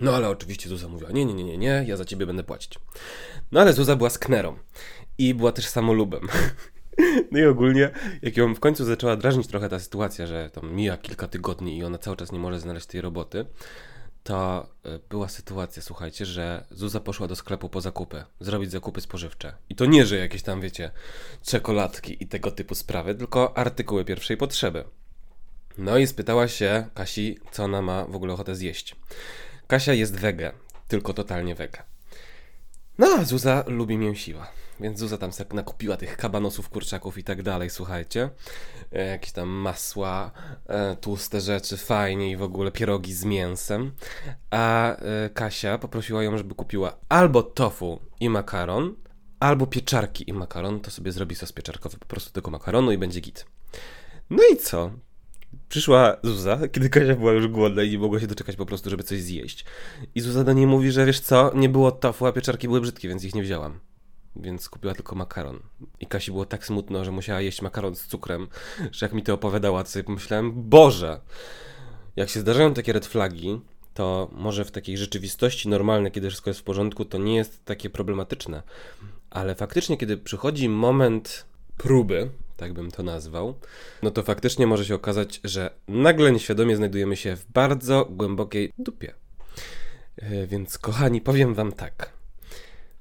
No 0.00 0.14
ale 0.16 0.28
oczywiście 0.28 0.68
Zuza 0.68 0.88
mówiła, 0.88 1.10
nie, 1.10 1.24
nie, 1.24 1.34
nie, 1.34 1.44
nie, 1.44 1.58
nie, 1.58 1.84
ja 1.86 1.96
za 1.96 2.04
ciebie 2.04 2.26
będę 2.26 2.42
płacić. 2.42 2.78
No 3.52 3.60
ale 3.60 3.72
Zuza 3.72 3.96
była 3.96 4.10
sknerą 4.10 4.56
i 5.18 5.34
była 5.34 5.52
też 5.52 5.66
samolubem. 5.66 6.28
No 7.32 7.38
i 7.38 7.44
ogólnie, 7.44 7.90
jak 8.22 8.36
ją 8.36 8.54
w 8.54 8.60
końcu 8.60 8.84
zaczęła 8.84 9.16
drażnić 9.16 9.46
trochę 9.46 9.68
ta 9.68 9.78
sytuacja, 9.78 10.26
że 10.26 10.50
tam 10.50 10.72
mija 10.72 10.96
kilka 10.96 11.28
tygodni 11.28 11.78
i 11.78 11.84
ona 11.84 11.98
cały 11.98 12.16
czas 12.16 12.32
nie 12.32 12.38
może 12.38 12.60
znaleźć 12.60 12.86
tej 12.86 13.00
roboty, 13.00 13.46
to 14.22 14.68
e, 14.84 14.98
była 15.10 15.28
sytuacja, 15.28 15.82
słuchajcie, 15.82 16.26
że 16.26 16.64
Zuza 16.70 17.00
poszła 17.00 17.28
do 17.28 17.36
sklepu 17.36 17.68
po 17.68 17.80
zakupy, 17.80 18.24
zrobić 18.40 18.70
zakupy 18.70 19.00
spożywcze. 19.00 19.54
I 19.68 19.74
to 19.74 19.86
nie, 19.86 20.06
że 20.06 20.16
jakieś 20.16 20.42
tam, 20.42 20.60
wiecie, 20.60 20.90
czekoladki 21.42 22.24
i 22.24 22.26
tego 22.26 22.50
typu 22.50 22.74
sprawy, 22.74 23.14
tylko 23.14 23.56
artykuły 23.56 24.04
pierwszej 24.04 24.36
potrzeby. 24.36 24.84
No 25.78 25.98
i 25.98 26.06
spytała 26.06 26.48
się 26.48 26.86
Kasi, 26.94 27.38
co 27.52 27.64
ona 27.64 27.82
ma 27.82 28.04
w 28.04 28.16
ogóle 28.16 28.32
ochotę 28.32 28.56
zjeść. 28.56 28.96
Kasia 29.66 29.92
jest 29.92 30.16
wege, 30.16 30.52
tylko 30.88 31.14
totalnie 31.14 31.54
wege. 31.54 31.82
No, 32.98 33.24
Zuza 33.24 33.64
lubi 33.66 33.98
mięsiła. 33.98 34.61
Więc 34.82 34.98
Zuza 34.98 35.18
tam 35.18 35.32
sobie 35.32 35.54
nakupiła 35.54 35.96
tych 35.96 36.16
kabanosów, 36.16 36.68
kurczaków 36.68 37.18
i 37.18 37.24
tak 37.24 37.42
dalej, 37.42 37.70
słuchajcie. 37.70 38.30
E, 38.92 39.06
jakieś 39.06 39.32
tam 39.32 39.48
masła, 39.48 40.30
e, 40.66 40.96
tłuste 40.96 41.40
rzeczy, 41.40 41.76
fajnie 41.76 42.30
i 42.30 42.36
w 42.36 42.42
ogóle 42.42 42.72
pierogi 42.72 43.14
z 43.14 43.24
mięsem. 43.24 43.92
A 44.50 44.96
e, 44.96 45.30
Kasia 45.34 45.78
poprosiła 45.78 46.22
ją, 46.22 46.38
żeby 46.38 46.54
kupiła 46.54 46.96
albo 47.08 47.42
tofu 47.42 48.00
i 48.20 48.28
makaron, 48.30 48.94
albo 49.40 49.66
pieczarki 49.66 50.30
i 50.30 50.32
makaron. 50.32 50.80
To 50.80 50.90
sobie 50.90 51.12
zrobi 51.12 51.34
sos 51.34 51.52
pieczarkowy 51.52 51.98
po 51.98 52.06
prostu 52.06 52.32
tego 52.32 52.50
makaronu 52.50 52.92
i 52.92 52.98
będzie 52.98 53.20
git. 53.20 53.46
No 54.30 54.42
i 54.52 54.56
co? 54.56 54.90
Przyszła 55.68 56.16
Zuza, 56.22 56.68
kiedy 56.72 56.90
Kasia 56.90 57.14
była 57.14 57.32
już 57.32 57.48
głodna 57.48 57.82
i 57.82 57.90
nie 57.90 57.98
mogła 57.98 58.20
się 58.20 58.26
doczekać 58.26 58.56
po 58.56 58.66
prostu, 58.66 58.90
żeby 58.90 59.02
coś 59.02 59.20
zjeść. 59.20 59.64
I 60.14 60.20
Zuza 60.20 60.44
do 60.44 60.52
niej 60.52 60.66
mówi, 60.66 60.92
że 60.92 61.06
wiesz 61.06 61.20
co, 61.20 61.52
nie 61.54 61.68
było 61.68 61.92
tofu, 61.92 62.26
a 62.26 62.32
pieczarki 62.32 62.68
były 62.68 62.80
brzydkie, 62.80 63.08
więc 63.08 63.24
ich 63.24 63.34
nie 63.34 63.42
wzięłam 63.42 63.91
więc 64.36 64.68
kupiła 64.68 64.94
tylko 64.94 65.16
makaron. 65.16 65.58
I 66.00 66.06
Kasi 66.06 66.30
było 66.30 66.46
tak 66.46 66.66
smutno, 66.66 67.04
że 67.04 67.10
musiała 67.10 67.40
jeść 67.40 67.62
makaron 67.62 67.94
z 67.94 68.06
cukrem, 68.06 68.48
że 68.92 69.06
jak 69.06 69.12
mi 69.12 69.22
to 69.22 69.34
opowiadała, 69.34 69.84
to 69.84 69.90
sobie 69.90 70.04
pomyślałem, 70.04 70.52
Boże! 70.68 71.20
Jak 72.16 72.28
się 72.28 72.40
zdarzają 72.40 72.74
takie 72.74 72.92
red 72.92 73.06
flagi, 73.06 73.60
to 73.94 74.30
może 74.32 74.64
w 74.64 74.70
takiej 74.70 74.98
rzeczywistości 74.98 75.68
normalnej, 75.68 76.12
kiedy 76.12 76.28
wszystko 76.28 76.50
jest 76.50 76.60
w 76.60 76.64
porządku, 76.64 77.04
to 77.04 77.18
nie 77.18 77.36
jest 77.36 77.64
takie 77.64 77.90
problematyczne. 77.90 78.62
Ale 79.30 79.54
faktycznie, 79.54 79.96
kiedy 79.96 80.16
przychodzi 80.16 80.68
moment 80.68 81.46
próby, 81.76 82.30
tak 82.56 82.72
bym 82.72 82.90
to 82.90 83.02
nazwał, 83.02 83.54
no 84.02 84.10
to 84.10 84.22
faktycznie 84.22 84.66
może 84.66 84.84
się 84.84 84.94
okazać, 84.94 85.40
że 85.44 85.70
nagle 85.88 86.32
nieświadomie 86.32 86.76
znajdujemy 86.76 87.16
się 87.16 87.36
w 87.36 87.46
bardzo 87.52 88.04
głębokiej 88.10 88.72
dupie. 88.78 89.14
E, 90.16 90.46
więc 90.46 90.78
kochani, 90.78 91.20
powiem 91.20 91.54
wam 91.54 91.72
tak. 91.72 92.21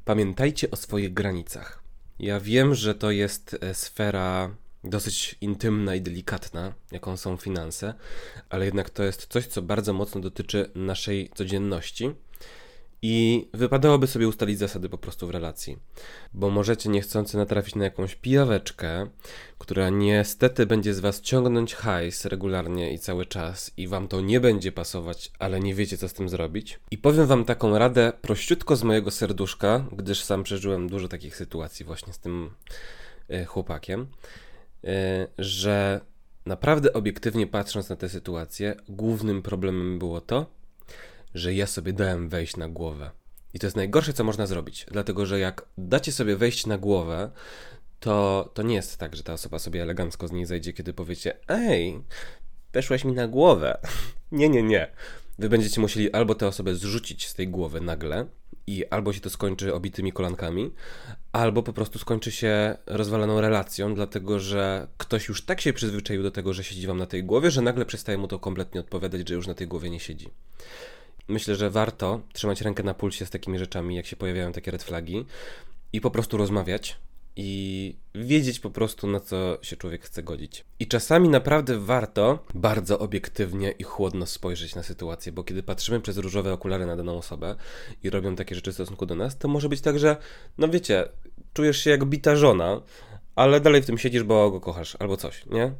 Pamiętajcie 0.05 0.71
o 0.71 0.75
swoich 0.75 1.13
granicach. 1.13 1.83
Ja 2.19 2.39
wiem, 2.39 2.75
że 2.75 2.95
to 2.95 3.11
jest 3.11 3.57
e, 3.61 3.73
sfera 3.73 4.55
dosyć 4.83 5.35
intymna 5.41 5.95
i 5.95 6.01
delikatna, 6.01 6.73
jaką 6.91 7.17
są 7.17 7.37
finanse, 7.37 7.93
ale 8.49 8.65
jednak 8.65 8.89
to 8.89 9.03
jest 9.03 9.25
coś, 9.25 9.47
co 9.47 9.61
bardzo 9.61 9.93
mocno 9.93 10.21
dotyczy 10.21 10.71
naszej 10.75 11.29
codzienności 11.35 12.11
i 13.01 13.47
wypadałoby 13.53 14.07
sobie 14.07 14.27
ustalić 14.27 14.59
zasady 14.59 14.89
po 14.89 14.97
prostu 14.97 15.27
w 15.27 15.29
relacji. 15.29 15.77
Bo 16.33 16.49
możecie 16.49 16.89
niechcący 16.89 17.37
natrafić 17.37 17.75
na 17.75 17.83
jakąś 17.83 18.15
pijaweczkę, 18.15 19.07
która 19.57 19.89
niestety 19.89 20.65
będzie 20.65 20.93
z 20.93 20.99
was 20.99 21.21
ciągnąć 21.21 21.75
hajs 21.75 22.25
regularnie 22.25 22.93
i 22.93 22.99
cały 22.99 23.25
czas 23.25 23.71
i 23.77 23.87
wam 23.87 24.07
to 24.07 24.21
nie 24.21 24.39
będzie 24.39 24.71
pasować, 24.71 25.31
ale 25.39 25.59
nie 25.59 25.75
wiecie 25.75 25.97
co 25.97 26.09
z 26.09 26.13
tym 26.13 26.29
zrobić. 26.29 26.79
I 26.91 26.97
powiem 26.97 27.27
wam 27.27 27.45
taką 27.45 27.77
radę 27.77 28.13
prościutko 28.21 28.75
z 28.75 28.83
mojego 28.83 29.11
serduszka, 29.11 29.85
gdyż 29.91 30.23
sam 30.23 30.43
przeżyłem 30.43 30.89
dużo 30.89 31.07
takich 31.07 31.35
sytuacji 31.35 31.85
właśnie 31.85 32.13
z 32.13 32.19
tym 32.19 32.51
e, 33.29 33.45
chłopakiem, 33.45 34.07
e, 34.83 35.27
że 35.37 36.01
naprawdę 36.45 36.93
obiektywnie 36.93 37.47
patrząc 37.47 37.89
na 37.89 37.95
tę 37.95 38.09
sytuację, 38.09 38.75
głównym 38.89 39.41
problemem 39.41 39.99
było 39.99 40.21
to, 40.21 40.60
że 41.33 41.53
ja 41.53 41.67
sobie 41.67 41.93
dałem 41.93 42.29
wejść 42.29 42.57
na 42.57 42.69
głowę. 42.69 43.11
I 43.53 43.59
to 43.59 43.67
jest 43.67 43.77
najgorsze, 43.77 44.13
co 44.13 44.23
można 44.23 44.47
zrobić, 44.47 44.85
dlatego 44.91 45.25
że 45.25 45.39
jak 45.39 45.65
dacie 45.77 46.11
sobie 46.11 46.35
wejść 46.35 46.65
na 46.65 46.77
głowę, 46.77 47.31
to, 47.99 48.49
to 48.53 48.63
nie 48.63 48.75
jest 48.75 48.97
tak, 48.97 49.15
że 49.15 49.23
ta 49.23 49.33
osoba 49.33 49.59
sobie 49.59 49.81
elegancko 49.81 50.27
z 50.27 50.31
niej 50.31 50.45
zejdzie, 50.45 50.73
kiedy 50.73 50.93
powiecie: 50.93 51.37
Ej, 51.47 52.01
weszłeś 52.73 53.05
mi 53.05 53.13
na 53.13 53.27
głowę. 53.27 53.77
nie, 54.31 54.49
nie, 54.49 54.63
nie. 54.63 54.91
Wy 55.39 55.49
będziecie 55.49 55.81
musieli 55.81 56.11
albo 56.11 56.35
tę 56.35 56.47
osobę 56.47 56.75
zrzucić 56.75 57.27
z 57.27 57.33
tej 57.33 57.47
głowy 57.47 57.81
nagle, 57.81 58.25
i 58.67 58.85
albo 58.85 59.13
się 59.13 59.19
to 59.19 59.29
skończy 59.29 59.73
obitymi 59.73 60.11
kolankami, 60.11 60.71
albo 61.31 61.63
po 61.63 61.73
prostu 61.73 61.99
skończy 61.99 62.31
się 62.31 62.77
rozwaloną 62.85 63.41
relacją, 63.41 63.95
dlatego 63.95 64.39
że 64.39 64.87
ktoś 64.97 65.27
już 65.27 65.45
tak 65.45 65.61
się 65.61 65.73
przyzwyczaił 65.73 66.23
do 66.23 66.31
tego, 66.31 66.53
że 66.53 66.63
siedzi 66.63 66.87
wam 66.87 66.97
na 66.97 67.05
tej 67.05 67.23
głowie, 67.23 67.51
że 67.51 67.61
nagle 67.61 67.85
przestaje 67.85 68.17
mu 68.17 68.27
to 68.27 68.39
kompletnie 68.39 68.81
odpowiadać, 68.81 69.29
że 69.29 69.35
już 69.35 69.47
na 69.47 69.53
tej 69.53 69.67
głowie 69.67 69.89
nie 69.89 69.99
siedzi 69.99 70.29
myślę, 71.27 71.55
że 71.55 71.69
warto 71.69 72.21
trzymać 72.33 72.61
rękę 72.61 72.83
na 72.83 72.93
pulsie 72.93 73.25
z 73.25 73.29
takimi 73.29 73.59
rzeczami, 73.59 73.95
jak 73.95 74.05
się 74.05 74.15
pojawiają 74.15 74.51
takie 74.51 74.71
red 74.71 74.83
flagi 74.83 75.25
i 75.93 76.01
po 76.01 76.11
prostu 76.11 76.37
rozmawiać 76.37 76.97
i 77.35 77.95
wiedzieć 78.15 78.59
po 78.59 78.69
prostu 78.69 79.07
na 79.07 79.19
co 79.19 79.57
się 79.61 79.75
człowiek 79.75 80.03
chce 80.03 80.23
godzić. 80.23 80.65
I 80.79 80.87
czasami 80.87 81.29
naprawdę 81.29 81.79
warto 81.79 82.39
bardzo 82.53 82.99
obiektywnie 82.99 83.71
i 83.71 83.83
chłodno 83.83 84.25
spojrzeć 84.25 84.75
na 84.75 84.83
sytuację, 84.83 85.31
bo 85.31 85.43
kiedy 85.43 85.63
patrzymy 85.63 86.01
przez 86.01 86.17
różowe 86.17 86.53
okulary 86.53 86.85
na 86.85 86.95
daną 86.95 87.17
osobę 87.17 87.55
i 88.03 88.09
robią 88.09 88.35
takie 88.35 88.55
rzeczy 88.55 88.71
w 88.71 88.73
stosunku 88.73 89.05
do 89.05 89.15
nas, 89.15 89.37
to 89.37 89.47
może 89.47 89.69
być 89.69 89.81
tak, 89.81 89.99
że 89.99 90.17
no 90.57 90.67
wiecie, 90.67 91.05
czujesz 91.53 91.83
się 91.83 91.89
jak 91.89 92.05
bita 92.05 92.35
żona, 92.35 92.81
ale 93.35 93.59
dalej 93.59 93.81
w 93.81 93.85
tym 93.85 93.97
siedzisz, 93.97 94.23
bo 94.23 94.51
go 94.51 94.59
kochasz 94.59 94.97
albo 94.99 95.17
coś, 95.17 95.45
nie? 95.45 95.71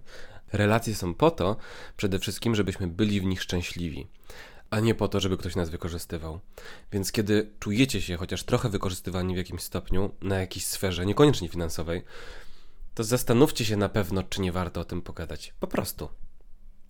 Relacje 0.53 0.95
są 0.95 1.13
po 1.13 1.31
to 1.31 1.57
przede 1.97 2.19
wszystkim, 2.19 2.55
żebyśmy 2.55 2.87
byli 2.87 3.21
w 3.21 3.25
nich 3.25 3.41
szczęśliwi, 3.41 4.07
a 4.71 4.79
nie 4.79 4.95
po 4.95 5.07
to, 5.07 5.19
żeby 5.19 5.37
ktoś 5.37 5.55
nas 5.55 5.69
wykorzystywał. 5.69 6.39
Więc 6.91 7.11
kiedy 7.11 7.51
czujecie 7.59 8.01
się 8.01 8.17
chociaż 8.17 8.43
trochę 8.43 8.69
wykorzystywani 8.69 9.33
w 9.33 9.37
jakimś 9.37 9.61
stopniu, 9.61 10.11
na 10.21 10.39
jakiejś 10.39 10.65
sferze, 10.65 11.05
niekoniecznie 11.05 11.49
finansowej, 11.49 12.03
to 12.95 13.03
zastanówcie 13.03 13.65
się 13.65 13.77
na 13.77 13.89
pewno, 13.89 14.23
czy 14.23 14.41
nie 14.41 14.51
warto 14.51 14.81
o 14.81 14.85
tym 14.85 15.01
pogadać. 15.01 15.53
Po 15.59 15.67
prostu. 15.67 16.09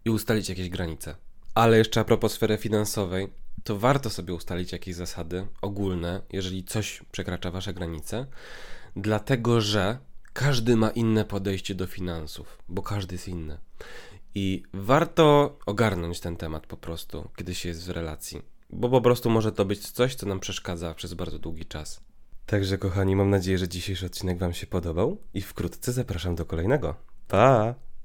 I 0.05 0.09
ustalić 0.09 0.49
jakieś 0.49 0.69
granice. 0.69 1.15
Ale 1.53 1.77
jeszcze 1.77 1.99
a 1.99 2.03
propos 2.03 2.33
sfery 2.33 2.57
finansowej, 2.57 3.27
to 3.63 3.79
warto 3.79 4.09
sobie 4.09 4.33
ustalić 4.33 4.71
jakieś 4.71 4.95
zasady 4.95 5.47
ogólne, 5.61 6.21
jeżeli 6.33 6.63
coś 6.63 7.01
przekracza 7.11 7.51
wasze 7.51 7.73
granice, 7.73 8.25
dlatego 8.95 9.61
że 9.61 9.97
każdy 10.33 10.75
ma 10.75 10.89
inne 10.89 11.25
podejście 11.25 11.75
do 11.75 11.87
finansów, 11.87 12.57
bo 12.69 12.81
każdy 12.81 13.15
jest 13.15 13.27
inny. 13.27 13.57
I 14.35 14.63
warto 14.73 15.57
ogarnąć 15.65 16.19
ten 16.19 16.37
temat 16.37 16.67
po 16.67 16.77
prostu, 16.77 17.29
kiedy 17.35 17.55
się 17.55 17.69
jest 17.69 17.87
w 17.87 17.89
relacji, 17.89 18.41
bo 18.69 18.89
po 18.89 19.01
prostu 19.01 19.29
może 19.29 19.51
to 19.51 19.65
być 19.65 19.91
coś, 19.91 20.15
co 20.15 20.25
nam 20.25 20.39
przeszkadza 20.39 20.93
przez 20.93 21.13
bardzo 21.13 21.39
długi 21.39 21.65
czas. 21.65 22.01
Także, 22.45 22.77
kochani, 22.77 23.15
mam 23.15 23.29
nadzieję, 23.29 23.57
że 23.57 23.67
dzisiejszy 23.67 24.05
odcinek 24.05 24.37
Wam 24.37 24.53
się 24.53 24.67
podobał 24.67 25.17
i 25.33 25.41
wkrótce 25.41 25.91
zapraszam 25.91 26.35
do 26.35 26.45
kolejnego. 26.45 26.95
Pa! 27.27 27.75